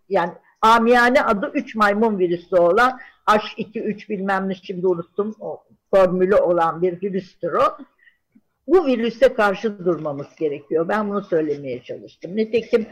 Yani 0.08 0.32
amiyane 0.60 1.22
adı 1.22 1.50
üç 1.54 1.74
maymun 1.74 2.18
virüsü 2.18 2.56
olan 2.56 2.98
H2-3 3.26 4.08
bilmem 4.08 4.48
ne 4.48 4.54
şimdi 4.54 4.86
unuttum 4.86 5.34
o 5.40 5.64
formülü 5.90 6.36
olan 6.36 6.82
bir 6.82 7.02
virüstür 7.02 7.52
o. 7.52 7.78
Bu 8.66 8.86
virüse 8.86 9.34
karşı 9.34 9.84
durmamız 9.84 10.36
gerekiyor. 10.38 10.88
Ben 10.88 11.10
bunu 11.10 11.22
söylemeye 11.22 11.82
çalıştım. 11.82 12.36
Nitekim 12.36 12.86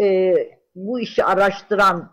e, 0.00 0.34
bu 0.74 1.00
işi 1.00 1.24
araştıran 1.24 2.10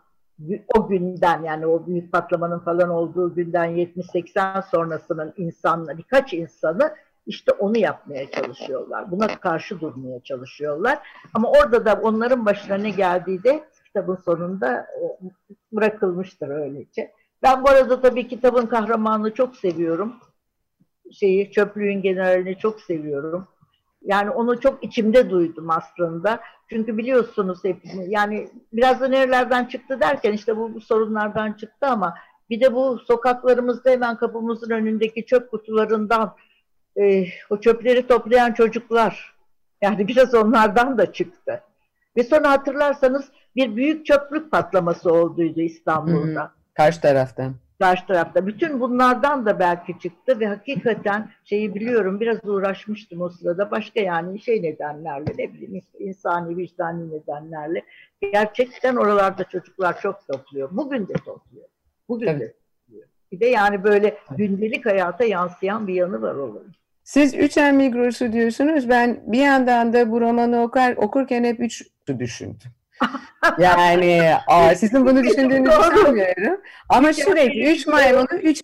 o 0.77 0.87
günden 0.87 1.43
yani 1.43 1.65
o 1.65 1.87
büyük 1.87 2.11
patlamanın 2.11 2.59
falan 2.59 2.89
olduğu 2.89 3.35
günden 3.35 3.69
70-80 3.69 4.69
sonrasının 4.71 5.33
insanları, 5.37 5.97
birkaç 5.97 6.33
insanı 6.33 6.95
işte 7.25 7.51
onu 7.51 7.77
yapmaya 7.77 8.31
çalışıyorlar. 8.31 9.11
Buna 9.11 9.27
karşı 9.39 9.79
durmaya 9.79 10.19
çalışıyorlar. 10.23 10.99
Ama 11.33 11.51
orada 11.51 11.85
da 11.85 11.99
onların 12.03 12.45
başına 12.45 12.75
ne 12.75 12.89
geldiği 12.89 13.43
de 13.43 13.63
kitabın 13.85 14.15
sonunda 14.25 14.79
e, 14.79 15.03
bırakılmıştır 15.71 16.49
öylece. 16.49 17.11
Ben 17.43 17.63
bu 17.63 17.69
arada 17.69 18.01
tabii 18.01 18.27
kitabın 18.27 18.65
kahramanını 18.65 19.33
çok 19.33 19.55
seviyorum. 19.55 20.15
Şeyi 21.11 21.51
çöplüğün 21.51 22.01
generalini 22.01 22.57
çok 22.57 22.81
seviyorum. 22.81 23.47
Yani 24.01 24.29
onu 24.29 24.59
çok 24.59 24.83
içimde 24.83 25.29
duydum 25.29 25.69
aslında. 25.69 26.39
Çünkü 26.69 26.97
biliyorsunuz 26.97 27.63
hepimiz 27.63 28.11
yani 28.11 28.49
biraz 28.73 29.01
da 29.01 29.07
nerelerden 29.07 29.65
çıktı 29.65 29.99
derken 29.99 30.33
işte 30.33 30.57
bu, 30.57 30.73
bu 30.73 30.81
sorunlardan 30.81 31.53
çıktı 31.53 31.87
ama 31.87 32.15
bir 32.49 32.61
de 32.61 32.73
bu 32.73 32.99
sokaklarımızda 32.99 33.89
hemen 33.89 34.17
kapımızın 34.17 34.69
önündeki 34.69 35.25
çöp 35.25 35.51
kutularından 35.51 36.35
e, 36.97 37.25
o 37.49 37.61
çöpleri 37.61 38.07
toplayan 38.07 38.53
çocuklar 38.53 39.35
yani 39.81 40.07
biraz 40.07 40.35
onlardan 40.35 40.97
da 40.97 41.13
çıktı. 41.13 41.63
Ve 42.17 42.23
sonra 42.23 42.51
hatırlarsanız 42.51 43.31
bir 43.55 43.75
büyük 43.75 44.05
çöplük 44.05 44.51
patlaması 44.51 45.13
olduydu 45.13 45.61
İstanbul'da. 45.61 46.41
Hı 46.41 46.45
hı. 46.45 46.49
Karşı 46.73 47.01
tarafta. 47.01 47.51
Karşı 47.79 48.07
tarafta. 48.07 48.47
Bütün 48.47 48.79
bunlardan 48.79 49.45
da 49.45 49.59
belki 49.59 49.99
çıktı 49.99 50.39
ve 50.39 50.47
hakikaten 50.47 51.29
şeyi 51.43 51.75
biliyorum 51.75 52.19
biraz 52.19 52.45
uğraşmıştım 52.45 53.21
o 53.21 53.29
sırada. 53.29 53.71
Başka 53.71 53.99
yani 53.99 54.39
şey 54.39 54.63
nedenlerle 54.63 55.33
ne 55.37 55.53
bileyim 55.53 55.81
insani 55.99 56.57
vicdani 56.57 57.11
nedenlerle. 57.11 57.83
Gerçekten 58.21 58.95
oralarda 58.95 59.43
çocuklar 59.43 60.01
çok 60.01 60.27
topluyor. 60.27 60.69
Bugün 60.71 61.07
de 61.07 61.13
topluyor. 61.13 61.67
Bugün 62.09 62.27
Tabii. 62.27 62.39
de 62.39 62.53
topluyor. 62.53 63.07
Bir 63.31 63.39
de 63.39 63.45
yani 63.45 63.83
böyle 63.83 64.17
gündelik 64.37 64.85
hayata 64.85 65.23
yansıyan 65.23 65.87
bir 65.87 65.93
yanı 65.93 66.21
var 66.21 66.35
olayın. 66.35 66.75
Siz 67.09 67.33
üç 67.33 67.57
Migros'u 67.57 68.33
diyorsunuz. 68.33 68.89
Ben 68.89 69.19
bir 69.25 69.39
yandan 69.39 69.93
da 69.93 70.11
bu 70.11 70.21
romanı 70.21 70.61
okar, 70.61 70.95
okurken 70.97 71.43
hep 71.43 71.59
üç 71.59 71.83
düşündüm. 72.19 72.71
yani 73.59 74.33
aa, 74.47 74.75
sizin 74.75 75.05
bunu 75.05 75.23
düşündüğünüzü 75.23 75.71
sanmıyorum. 75.71 76.61
Ama 76.89 77.13
sürekli 77.13 77.71
üç 77.71 77.87
maymunu 77.87 78.39
üç 78.41 78.61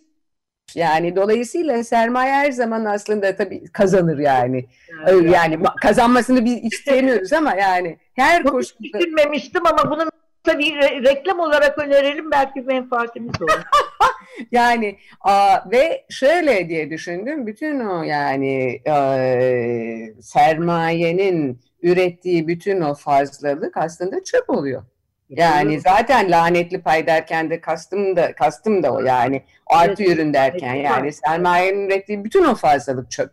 yani 0.75 1.15
dolayısıyla 1.15 1.83
sermaye 1.83 2.33
her 2.33 2.51
zaman 2.51 2.85
aslında 2.85 3.35
tabii 3.35 3.71
kazanır 3.71 4.17
yani. 4.17 4.65
Yani, 5.07 5.31
yani 5.31 5.59
kazanmasını 5.81 6.45
biz 6.45 6.63
istemiyoruz 6.63 7.33
ama 7.33 7.53
yani 7.53 7.97
her 8.13 8.43
koşulda. 8.43 8.99
Düşünmemiştim 8.99 9.67
ama 9.67 9.91
bunun 9.91 10.09
tabii 10.43 10.75
reklam 11.03 11.39
olarak 11.39 11.77
önerelim 11.77 12.31
belki 12.31 12.61
menfaatimiz 12.61 13.41
olur. 13.41 13.51
yani 14.51 14.97
a, 15.21 15.57
ve 15.71 16.05
şöyle 16.09 16.69
diye 16.69 16.89
düşündüm 16.89 17.47
bütün 17.47 17.79
o 17.79 18.03
yani 18.03 18.81
e, 18.87 20.13
sermayenin 20.21 21.61
ürettiği 21.81 22.47
bütün 22.47 22.81
o 22.81 22.93
fazlalık 22.93 23.77
aslında 23.77 24.23
çöp 24.23 24.49
oluyor. 24.49 24.83
Yani 25.29 25.79
zaten 25.79 26.31
lanetli 26.31 26.81
pay 26.81 27.07
derken 27.07 27.49
de 27.49 27.61
kastım 27.61 28.15
da 28.15 28.35
kastım 28.35 28.83
da 28.83 28.91
o 28.91 29.01
yani 29.01 29.43
artı 29.67 30.03
evet. 30.03 30.15
ürün 30.15 30.33
derken 30.33 30.75
yani 30.75 31.13
sermayenin 31.13 31.85
ürettiği 31.89 32.23
bütün 32.23 32.45
o 32.45 32.55
fazlalık 32.55 33.11
çöp. 33.11 33.31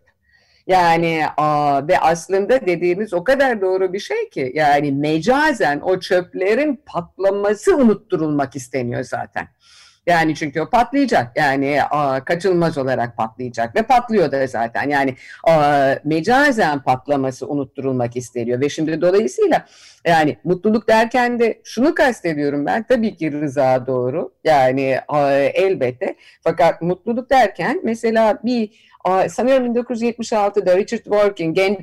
Yani 0.66 1.24
a, 1.36 1.88
ve 1.88 1.98
aslında 1.98 2.66
dediğimiz 2.66 3.14
o 3.14 3.24
kadar 3.24 3.60
doğru 3.60 3.92
bir 3.92 3.98
şey 3.98 4.30
ki 4.30 4.52
yani 4.54 4.92
mecazen 4.92 5.80
o 5.80 6.00
çöplerin 6.00 6.82
patlaması 6.86 7.76
unutturulmak 7.76 8.56
isteniyor 8.56 9.04
zaten. 9.04 9.48
Yani 10.06 10.34
çünkü 10.34 10.60
o 10.60 10.70
patlayacak. 10.70 11.36
Yani 11.36 11.82
a, 11.82 12.24
kaçılmaz 12.24 12.78
olarak 12.78 13.16
patlayacak 13.16 13.76
ve 13.76 13.82
patlıyor 13.82 14.32
da 14.32 14.46
zaten. 14.46 14.88
Yani 14.88 15.14
a, 15.44 15.94
mecazen 16.04 16.82
patlaması 16.82 17.48
unutturulmak 17.48 18.16
isteniyor 18.16 18.60
ve 18.60 18.68
şimdi 18.68 19.00
dolayısıyla 19.00 19.66
yani 20.06 20.36
mutluluk 20.44 20.88
derken 20.88 21.38
de 21.38 21.60
şunu 21.64 21.94
kastediyorum 21.94 22.66
ben 22.66 22.82
tabii 22.82 23.16
ki 23.16 23.32
rıza 23.32 23.86
doğru. 23.86 24.32
Yani 24.44 24.98
a, 25.08 25.32
elbette 25.32 26.16
fakat 26.40 26.82
mutluluk 26.82 27.30
derken 27.30 27.80
mesela 27.84 28.38
bir 28.44 28.92
sanıyorum 29.28 29.66
1976'da 29.66 30.76
Richard 30.76 31.04
Dworkin 31.04 31.54
Gen, 31.54 31.78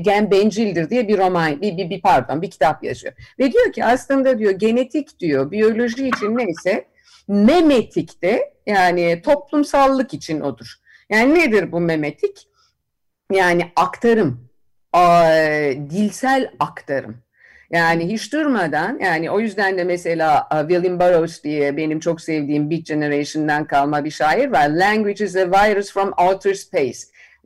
Gen 0.00 0.30
Bencildir 0.30 0.90
diye 0.90 1.08
bir 1.08 1.18
roman, 1.18 1.62
bir, 1.62 1.76
bir, 1.76 1.90
bir 1.90 2.00
pardon 2.00 2.42
bir 2.42 2.50
kitap 2.50 2.84
yazıyor. 2.84 3.14
Ve 3.38 3.52
diyor 3.52 3.72
ki 3.72 3.84
aslında 3.84 4.38
diyor 4.38 4.52
genetik 4.52 5.20
diyor 5.20 5.50
biyoloji 5.50 6.08
için 6.08 6.36
neyse 6.36 6.84
memetik 7.28 8.22
de 8.22 8.54
yani 8.66 9.22
toplumsallık 9.22 10.14
için 10.14 10.40
odur. 10.40 10.74
Yani 11.10 11.34
nedir 11.34 11.72
bu 11.72 11.80
memetik? 11.80 12.48
Yani 13.32 13.72
aktarım, 13.76 14.48
dilsel 15.90 16.50
aktarım. 16.58 17.16
Yani 17.70 18.12
hiç 18.12 18.32
durmadan 18.32 18.98
yani 19.02 19.30
o 19.30 19.40
yüzden 19.40 19.78
de 19.78 19.84
mesela 19.84 20.48
William 20.68 21.00
Burroughs 21.00 21.42
diye 21.42 21.76
benim 21.76 22.00
çok 22.00 22.20
sevdiğim 22.20 22.70
Beat 22.70 22.86
Generation'dan 22.86 23.66
kalma 23.66 24.04
bir 24.04 24.10
şair 24.10 24.48
var. 24.48 24.68
Language 24.68 25.24
is 25.24 25.36
a 25.36 25.50
virus 25.50 25.92
from 25.92 26.12
outer 26.18 26.54
space. 26.54 26.98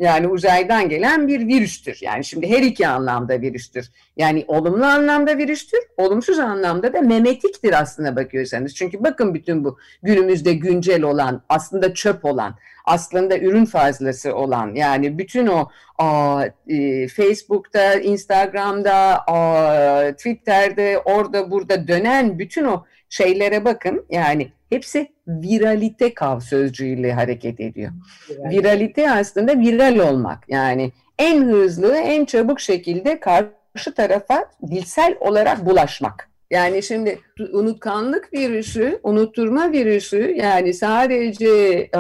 Yani 0.03 0.29
uzaydan 0.29 0.89
gelen 0.89 1.29
bir 1.29 1.49
virüstür. 1.49 1.99
Yani 2.01 2.25
şimdi 2.25 2.51
her 2.51 2.63
iki 2.63 2.89
anlamda 2.89 3.41
virüstür. 3.41 3.91
Yani 4.17 4.45
olumlu 4.49 4.85
anlamda 4.85 5.39
virüstür, 5.39 5.81
olumsuz 5.97 6.39
anlamda 6.39 6.93
da 6.93 7.01
memetiktir 7.01 7.81
aslında 7.81 8.17
bakıyorsanız. 8.17 8.75
Çünkü 8.75 9.05
bakın 9.05 9.35
bütün 9.35 9.65
bu 9.65 9.79
günümüzde 10.03 10.53
güncel 10.53 11.03
olan, 11.03 11.43
aslında 11.49 11.95
çöp 11.95 12.25
olan, 12.25 12.55
aslında 12.85 13.39
ürün 13.39 13.65
fazlası 13.65 14.35
olan 14.35 14.75
yani 14.75 15.19
bütün 15.19 15.47
o 15.47 15.69
a, 15.99 16.45
e, 16.69 17.09
Facebook'ta, 17.09 17.95
Instagram'da, 17.95 19.25
a, 19.27 20.13
Twitter'de, 20.13 20.99
orada 20.99 21.51
burada 21.51 21.89
dönen 21.89 22.39
bütün 22.39 22.65
o 22.65 22.85
şeylere 23.13 23.65
bakın. 23.65 24.07
Yani 24.11 24.49
hepsi 24.71 25.09
viralite 25.29 26.15
kav 26.15 26.41
sözcüğüyle 26.41 27.13
hareket 27.13 27.61
ediyor. 27.61 27.93
Evet. 28.31 28.53
Viralite 28.53 29.11
aslında 29.11 29.61
viral 29.61 29.99
olmak. 29.99 30.49
Yani 30.49 30.93
en 31.19 31.43
hızlı, 31.43 31.97
en 31.97 32.25
çabuk 32.25 32.61
şekilde 32.61 33.21
karşı 33.21 33.95
tarafa 33.97 34.45
dilsel 34.71 35.17
olarak 35.21 35.67
bulaşmak. 35.67 36.29
Yani 36.51 36.83
şimdi 36.83 37.19
unutkanlık 37.53 38.33
virüsü, 38.33 39.01
unutturma 39.03 39.73
virüsü 39.73 40.35
yani 40.37 40.75
sadece 40.75 41.49
e, 41.49 41.91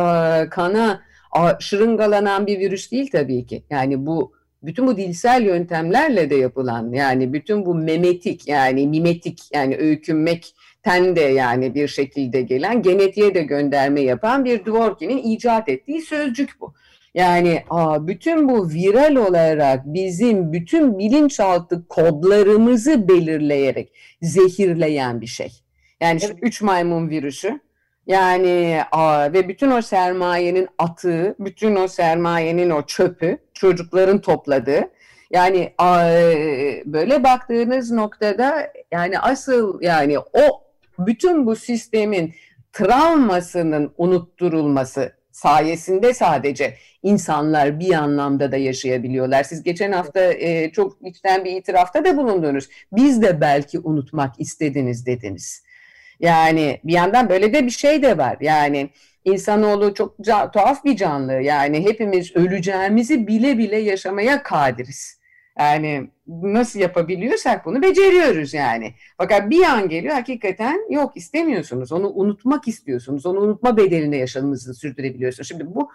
kana 0.51 1.03
e, 1.37 1.41
şırıngalanan 1.61 2.47
bir 2.47 2.59
virüs 2.59 2.93
değil 2.93 3.11
tabii 3.13 3.47
ki. 3.47 3.63
Yani 3.71 4.07
bu 4.07 4.33
bütün 4.63 4.87
bu 4.87 4.97
dilsel 4.97 5.43
yöntemlerle 5.43 6.31
de 6.31 6.35
yapılan 6.35 6.93
yani 6.93 7.33
bütün 7.33 7.67
bu 7.67 7.75
memetik 7.75 8.49
yani 8.49 8.87
mimetik 8.87 9.41
yani 9.55 9.77
öykünmek 9.77 10.55
ten 10.83 11.17
de 11.17 11.21
yani 11.21 11.75
bir 11.75 11.89
şekilde 11.89 12.43
gelen 12.43 12.83
genetiğe 12.83 13.35
de 13.35 13.43
gönderme 13.43 14.01
yapan 14.01 14.45
bir 14.45 14.65
Dworkin'in 14.65 15.19
icat 15.19 15.69
ettiği 15.69 16.03
sözcük 16.03 16.61
bu. 16.61 16.75
Yani 17.15 17.63
aa, 17.71 18.07
bütün 18.07 18.49
bu 18.49 18.71
viral 18.71 19.17
olarak 19.17 19.81
bizim 19.85 20.53
bütün 20.53 20.99
bilinçaltı 20.99 21.89
kodlarımızı 21.89 23.09
belirleyerek 23.09 23.93
zehirleyen 24.23 25.21
bir 25.21 25.27
şey. 25.27 25.53
Yani 26.01 26.21
evet. 26.25 26.37
üç 26.43 26.63
maymun 26.63 27.11
virüsü. 27.11 27.61
Yani 28.07 28.81
a, 28.93 29.33
ve 29.33 29.49
bütün 29.49 29.71
o 29.71 29.83
sermayenin 29.83 30.69
atığı, 30.79 31.35
bütün 31.39 31.77
o 31.77 31.89
sermayenin 31.89 32.71
o 32.71 32.83
çöpü, 32.83 33.39
çocukların 33.55 34.21
topladığı. 34.21 34.91
Yani 35.31 35.73
a, 35.79 36.09
böyle 36.85 37.25
baktığınız 37.25 37.91
noktada 37.91 38.73
yani 38.93 39.19
asıl 39.19 39.83
yani 39.83 40.19
o 40.19 40.63
bütün 40.99 41.47
bu 41.47 41.57
sistemin 41.57 42.35
travmasının 42.73 43.95
unutturulması 43.99 45.13
sayesinde 45.33 46.15
sadece 46.15 46.75
insanlar 47.03 47.81
bir 47.81 47.93
anlamda 47.93 48.53
da 48.53 48.57
yaşayabiliyorlar. 48.57 49.43
Siz 49.43 49.63
geçen 49.63 49.93
hafta 49.93 50.21
e, 50.33 50.73
çok 50.73 50.97
içten 51.03 51.45
bir 51.45 51.53
itirafta 51.53 52.05
da 52.05 52.17
bulundunuz. 52.17 52.69
Biz 52.93 53.23
de 53.23 53.41
belki 53.41 53.79
unutmak 53.79 54.41
istediniz 54.41 55.07
dediniz. 55.07 55.63
Yani 56.21 56.81
bir 56.85 56.93
yandan 56.93 57.29
böyle 57.29 57.53
de 57.53 57.67
bir 57.67 57.71
şey 57.71 58.03
de 58.03 58.19
var. 58.19 58.37
Yani 58.41 58.91
insanoğlu 59.25 59.95
çok 59.95 60.25
tuhaf 60.25 60.85
bir 60.85 60.97
canlı. 60.97 61.33
Yani 61.33 61.85
hepimiz 61.85 62.37
öleceğimizi 62.37 63.27
bile 63.27 63.59
bile 63.59 63.77
yaşamaya 63.77 64.43
kadiriz. 64.43 65.22
Yani 65.59 66.11
nasıl 66.29 66.81
yapabiliyorsak 66.81 67.65
bunu 67.65 67.83
beceriyoruz 67.83 68.55
yani. 68.55 68.95
Fakat 69.17 69.51
bir 69.51 69.63
an 69.63 69.89
geliyor 69.89 70.15
hakikaten 70.15 70.93
yok 70.93 71.17
istemiyorsunuz. 71.17 71.93
Onu 71.93 72.11
unutmak 72.11 72.69
istiyorsunuz. 72.69 73.27
Onu 73.27 73.41
unutma 73.41 73.77
bedelinde 73.77 74.17
yaşamınızı 74.17 74.75
sürdürebiliyorsunuz. 74.75 75.49
Şimdi 75.49 75.75
bu 75.75 75.91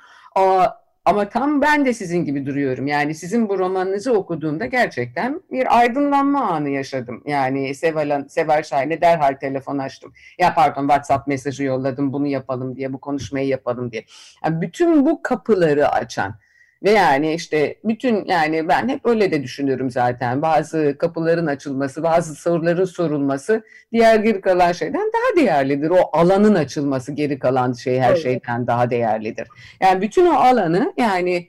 ama 1.05 1.29
tam 1.29 1.61
ben 1.61 1.85
de 1.85 1.93
sizin 1.93 2.25
gibi 2.25 2.45
duruyorum. 2.45 2.87
Yani 2.87 3.15
sizin 3.15 3.49
bu 3.49 3.59
romanınızı 3.59 4.13
okuduğumda 4.13 4.65
gerçekten 4.65 5.41
bir 5.51 5.79
aydınlanma 5.79 6.41
anı 6.41 6.69
yaşadım. 6.69 7.23
Yani 7.25 7.75
Seval, 7.75 8.27
Seval 8.27 8.63
Şahin'e 8.63 9.01
derhal 9.01 9.33
telefon 9.33 9.77
açtım. 9.77 10.13
Ya 10.39 10.53
pardon 10.53 10.81
WhatsApp 10.81 11.27
mesajı 11.27 11.63
yolladım 11.63 12.13
bunu 12.13 12.27
yapalım 12.27 12.75
diye, 12.75 12.93
bu 12.93 12.99
konuşmayı 12.99 13.47
yapalım 13.47 13.91
diye. 13.91 14.05
Yani 14.43 14.61
bütün 14.61 15.05
bu 15.05 15.21
kapıları 15.21 15.89
açan, 15.89 16.35
ve 16.83 16.91
yani 16.91 17.33
işte 17.33 17.75
bütün 17.83 18.25
yani 18.25 18.67
ben 18.67 18.89
hep 18.89 19.05
öyle 19.05 19.31
de 19.31 19.43
düşünüyorum 19.43 19.91
zaten. 19.91 20.41
Bazı 20.41 20.95
kapıların 20.99 21.47
açılması, 21.47 22.03
bazı 22.03 22.35
soruların 22.35 22.85
sorulması 22.85 23.63
diğer 23.91 24.19
geri 24.19 24.41
kalan 24.41 24.71
şeyden 24.71 25.11
daha 25.13 25.45
değerlidir. 25.45 25.89
O 25.89 26.09
alanın 26.13 26.55
açılması 26.55 27.11
geri 27.11 27.39
kalan 27.39 27.73
şey 27.73 27.99
her 27.99 28.11
evet. 28.11 28.23
şeyden 28.23 28.67
daha 28.67 28.89
değerlidir. 28.89 29.47
Yani 29.81 30.01
bütün 30.01 30.25
o 30.25 30.33
alanı 30.33 30.93
yani 30.97 31.47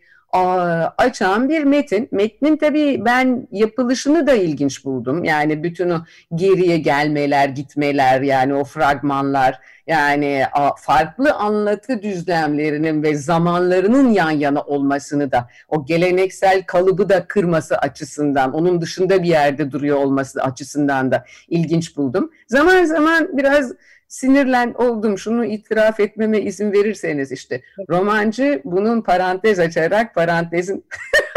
açan 0.99 1.49
bir 1.49 1.65
metin. 1.65 2.09
Metnin 2.13 2.57
tabii 2.57 3.05
ben 3.05 3.49
yapılışını 3.53 4.27
da 4.27 4.33
ilginç 4.33 4.85
buldum. 4.85 5.25
Yani 5.25 5.63
bütün 5.63 5.91
o 5.91 5.99
geriye 6.35 6.79
gelmeler, 6.79 7.49
gitmeler 7.49 8.21
yani 8.21 8.55
o 8.55 8.65
fragmanlar 8.65 9.59
yani 9.89 10.43
farklı 10.77 11.33
anlatı 11.33 12.03
düzlemlerinin 12.03 13.03
ve 13.03 13.15
zamanlarının 13.15 14.11
yan 14.11 14.31
yana 14.31 14.63
olmasını 14.63 15.33
da 15.33 15.49
o 15.69 15.85
geleneksel 15.85 16.63
kalıbı 16.63 17.09
da 17.09 17.27
kırması 17.27 17.79
açısından 17.79 18.53
onun 18.53 18.81
dışında 18.81 19.23
bir 19.23 19.29
yerde 19.29 19.71
duruyor 19.71 19.97
olması 19.97 20.43
açısından 20.43 21.11
da 21.11 21.25
ilginç 21.49 21.97
buldum. 21.97 22.31
Zaman 22.47 22.85
zaman 22.85 23.37
biraz 23.39 23.73
sinirlen 24.09 24.75
oldum 24.75 25.19
şunu 25.19 25.45
itiraf 25.45 26.01
etmeme 26.01 26.41
izin 26.41 26.73
verirseniz 26.73 27.33
işte 27.33 27.63
romancı 27.91 28.63
bunun 28.65 29.03
parantez 29.03 29.59
açarak 29.59 30.15
parantezin 30.15 30.85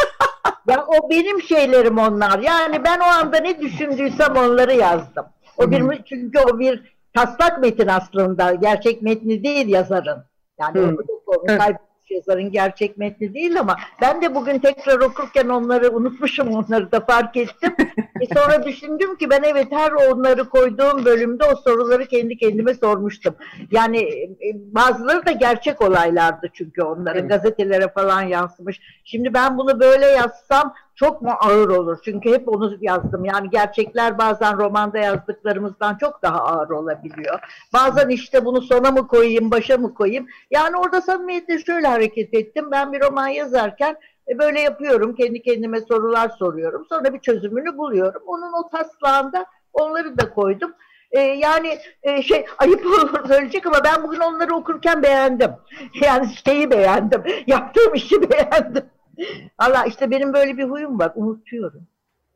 ya 0.68 0.86
o 0.88 1.10
benim 1.10 1.42
şeylerim 1.42 1.98
onlar. 1.98 2.40
Yani 2.40 2.84
ben 2.84 3.00
o 3.00 3.04
anda 3.04 3.38
ne 3.38 3.60
düşündüysem 3.60 4.36
onları 4.38 4.74
yazdım. 4.74 5.26
O 5.58 5.72
bir 5.72 6.04
çünkü 6.04 6.40
o 6.40 6.60
bir 6.60 7.01
taslak 7.14 7.62
metin 7.62 7.88
aslında. 7.88 8.54
Gerçek 8.54 9.02
metni 9.02 9.44
değil 9.44 9.68
yazarın. 9.68 10.24
Yani 10.60 10.82
hmm. 10.82 10.98
o, 11.26 11.44
evet 11.48 11.76
yazarın 12.12 12.52
gerçek 12.52 12.98
metni 12.98 13.34
değil 13.34 13.60
ama 13.60 13.76
ben 14.02 14.22
de 14.22 14.36
bugün 14.36 14.60
tekrar 14.60 15.00
okurken 15.00 15.50
onları 15.50 15.92
unutmuşum 15.92 16.48
onları 16.48 16.92
da 16.92 17.00
fark 17.00 17.38
ettim. 17.38 17.76
e 18.22 18.26
sonra 18.34 18.64
düşündüm 18.66 19.16
ki 19.16 19.30
ben 19.30 19.44
evet 19.44 19.68
her 19.72 19.92
onları 19.92 20.50
koyduğum 20.50 21.06
bölümde 21.06 21.44
o 21.44 21.56
soruları 21.56 22.06
kendi 22.06 22.38
kendime 22.38 22.74
sormuştum. 22.74 23.36
Yani 23.72 23.98
e, 24.00 24.54
bazıları 24.56 25.26
da 25.26 25.32
gerçek 25.32 25.82
olaylardı 25.82 26.50
çünkü 26.54 26.82
onların 26.82 27.22
evet. 27.22 27.30
gazetelere 27.30 27.88
falan 27.88 28.22
yansımış. 28.22 28.82
Şimdi 29.04 29.34
ben 29.34 29.58
bunu 29.58 29.80
böyle 29.80 30.06
yazsam 30.06 30.74
çok 30.96 31.22
mu 31.22 31.32
ağır 31.40 31.70
olur? 31.70 31.98
Çünkü 32.06 32.32
hep 32.34 32.48
onu 32.48 32.78
yazdım. 32.82 33.26
Yani 33.26 33.50
gerçekler 33.50 34.18
bazen 34.18 34.58
romanda 34.58 34.98
yazdıklarımızdan 34.98 35.98
çok 35.98 36.22
daha 36.22 36.40
ağır 36.40 36.70
olabiliyor. 36.70 37.40
Bazen 37.74 38.10
işte 38.10 38.46
bunu 38.46 38.62
sona 38.62 38.92
mı 38.92 39.08
koyayım, 39.08 39.52
başa 39.52 39.78
mı 39.78 39.94
koyayım? 39.94 40.28
Yani 40.52 40.78
orada 40.78 41.02
samimiyetle 41.02 41.60
şöyle 41.60 41.88
hareket 41.88 42.34
ettim. 42.34 42.72
Ben 42.72 42.94
bir 42.94 43.02
roman 43.02 43.28
yazarken 43.28 43.96
e, 44.28 44.40
böyle 44.40 44.62
yapıyorum. 44.62 45.16
Kendi 45.16 45.42
kendime 45.42 45.82
sorular 45.82 46.30
soruyorum. 46.30 46.86
Sonra 46.90 47.14
bir 47.14 47.20
çözümünü 47.20 47.78
buluyorum. 47.78 48.22
Onun 48.26 48.54
o 48.54 48.70
taslağında 48.70 49.46
onları 49.74 50.18
da 50.18 50.34
koydum. 50.34 50.74
Ee, 51.12 51.20
yani 51.20 51.78
e, 52.04 52.24
şey 52.24 52.46
ayıp 52.58 52.86
olur 52.86 53.28
söyleyecek 53.28 53.66
ama 53.66 53.84
ben 53.84 54.04
bugün 54.04 54.20
onları 54.20 54.56
okurken 54.56 55.04
beğendim. 55.04 55.52
Yani 56.02 56.28
şeyi 56.46 56.72
beğendim. 56.72 57.24
Yaptığım 57.48 57.94
işi 57.94 58.22
beğendim. 58.32 58.84
Allah 59.58 59.86
işte 59.86 60.12
benim 60.12 60.34
böyle 60.34 60.58
bir 60.58 60.64
huyum 60.64 61.00
var. 61.00 61.12
Unutuyorum. 61.16 61.88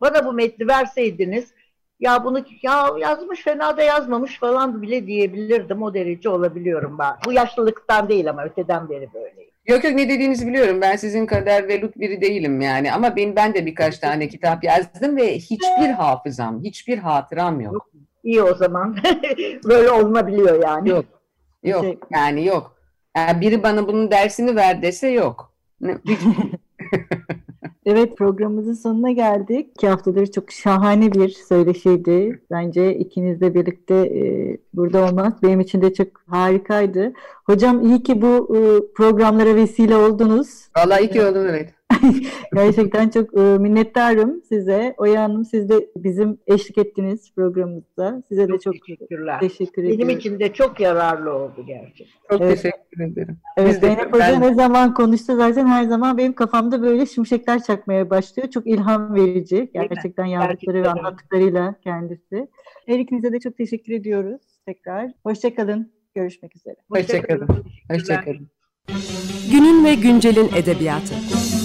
Bana 0.01 0.25
bu 0.25 0.33
metni 0.33 0.67
verseydiniz 0.67 1.53
ya 1.99 2.23
bunu 2.23 2.45
ya 2.61 2.89
yazmış 2.99 3.43
fena 3.43 3.77
da 3.77 3.83
yazmamış 3.83 4.39
falan 4.39 4.81
bile 4.81 5.07
diyebilirdim. 5.07 5.83
O 5.83 5.93
derece 5.93 6.29
olabiliyorum 6.29 6.99
ben. 6.99 7.13
Bu 7.25 7.33
yaşlılıktan 7.33 8.09
değil 8.09 8.29
ama 8.29 8.43
öteden 8.43 8.89
beri 8.89 9.09
böyleyim. 9.13 9.51
Yok 9.67 9.83
yok 9.83 9.93
ne 9.93 10.09
dediğinizi 10.09 10.47
biliyorum. 10.47 10.81
Ben 10.81 10.95
sizin 10.95 11.25
kadar 11.25 11.67
velut 11.67 11.99
biri 11.99 12.21
değilim 12.21 12.61
yani. 12.61 12.93
Ama 12.93 13.15
ben, 13.15 13.35
ben 13.35 13.53
de 13.53 13.65
birkaç 13.65 13.99
tane 13.99 14.27
kitap 14.27 14.63
yazdım 14.63 15.17
ve 15.17 15.37
hiçbir 15.37 15.89
hafızam, 15.89 16.63
hiçbir 16.63 16.97
hatıram 16.97 17.61
yok. 17.61 17.89
İyi 18.23 18.43
o 18.43 18.55
zaman. 18.55 18.97
Böyle 19.65 19.89
olunabiliyor 19.89 20.63
yani. 20.63 20.89
Yok. 20.89 21.05
Yok 21.63 21.83
şey... 21.83 21.97
yani 22.11 22.45
yok. 22.45 22.75
Yani 23.17 23.41
biri 23.41 23.63
bana 23.63 23.87
bunun 23.87 24.11
dersini 24.11 24.55
ver 24.55 24.81
dese 24.81 25.07
yok. 25.07 25.53
evet 27.85 28.17
programımızın 28.17 28.73
sonuna 28.73 29.11
geldik. 29.11 29.69
İki 29.75 29.87
haftadır 29.87 30.27
çok 30.27 30.51
şahane 30.51 31.11
bir 31.11 31.29
söyleşiydi. 31.29 32.41
Bence 32.51 32.95
ikiniz 32.95 33.41
de 33.41 33.53
birlikte 33.53 33.95
e, 33.95 34.57
burada 34.73 35.05
olmak 35.05 35.43
benim 35.43 35.59
için 35.59 35.81
de 35.81 35.93
çok 35.93 36.07
harikaydı. 36.29 37.13
Hocam 37.45 37.81
iyi 37.85 38.03
ki 38.03 38.21
bu 38.21 38.57
e, 38.57 38.59
programlara 38.93 39.55
vesile 39.55 39.95
oldunuz. 39.95 40.67
Vallahi 40.77 41.03
iyi 41.03 41.09
ki 41.09 41.25
oldum 41.25 41.47
evet. 41.49 41.74
Gerçekten 42.55 43.09
çok 43.09 43.37
e, 43.37 43.41
minnettarım 43.41 44.41
size. 44.49 44.93
Oya 44.97 45.23
Hanım 45.23 45.45
siz 45.45 45.69
de 45.69 45.89
bizim 45.97 46.37
eşlik 46.47 46.77
ettiniz 46.77 47.31
programımızda. 47.35 48.23
Size 48.29 48.41
çok 48.47 48.53
de 48.53 48.59
çok 48.59 48.73
teşekkürler. 48.87 49.39
teşekkür 49.39 49.83
ederim. 49.83 49.99
Benim 49.99 50.17
için 50.17 50.39
de 50.39 50.53
çok 50.53 50.79
yararlı 50.79 51.33
oldu 51.33 51.65
gerçekten. 51.67 52.05
Çok 52.31 52.41
evet. 52.41 52.61
teşekkür 52.61 53.03
ederim. 53.03 53.37
Evet, 53.57 53.79
Zeynep 53.79 54.13
Hoca 54.13 54.19
ben... 54.19 54.41
ne 54.41 54.53
zaman 54.53 54.93
konuştu 54.93 55.35
zaten 55.35 55.67
her 55.67 55.83
zaman 55.83 56.17
benim 56.17 56.33
kafamda 56.33 56.81
böyle 56.81 57.05
şimşekler 57.05 57.63
çakmaya 57.63 58.09
başlıyor. 58.09 58.49
Çok 58.49 58.67
ilham 58.67 59.15
verici. 59.15 59.71
Gerçekten 59.73 60.25
yazdıkları 60.25 60.83
ve 60.83 60.89
anlattıklarıyla 60.89 61.75
kendisi. 61.83 62.47
Her 62.85 62.99
ikinize 62.99 63.33
de 63.33 63.39
çok 63.39 63.57
teşekkür 63.57 63.93
ediyoruz 63.93 64.41
tekrar. 64.65 65.11
Hoşçakalın. 65.23 65.91
Görüşmek 66.15 66.55
üzere. 66.55 66.75
Hoşçakalın. 66.89 67.47
Hoşçakalın. 67.91 68.49
Günün 69.51 69.85
ve 69.85 69.95
güncelin 69.95 70.49
edebiyatı. 70.55 71.64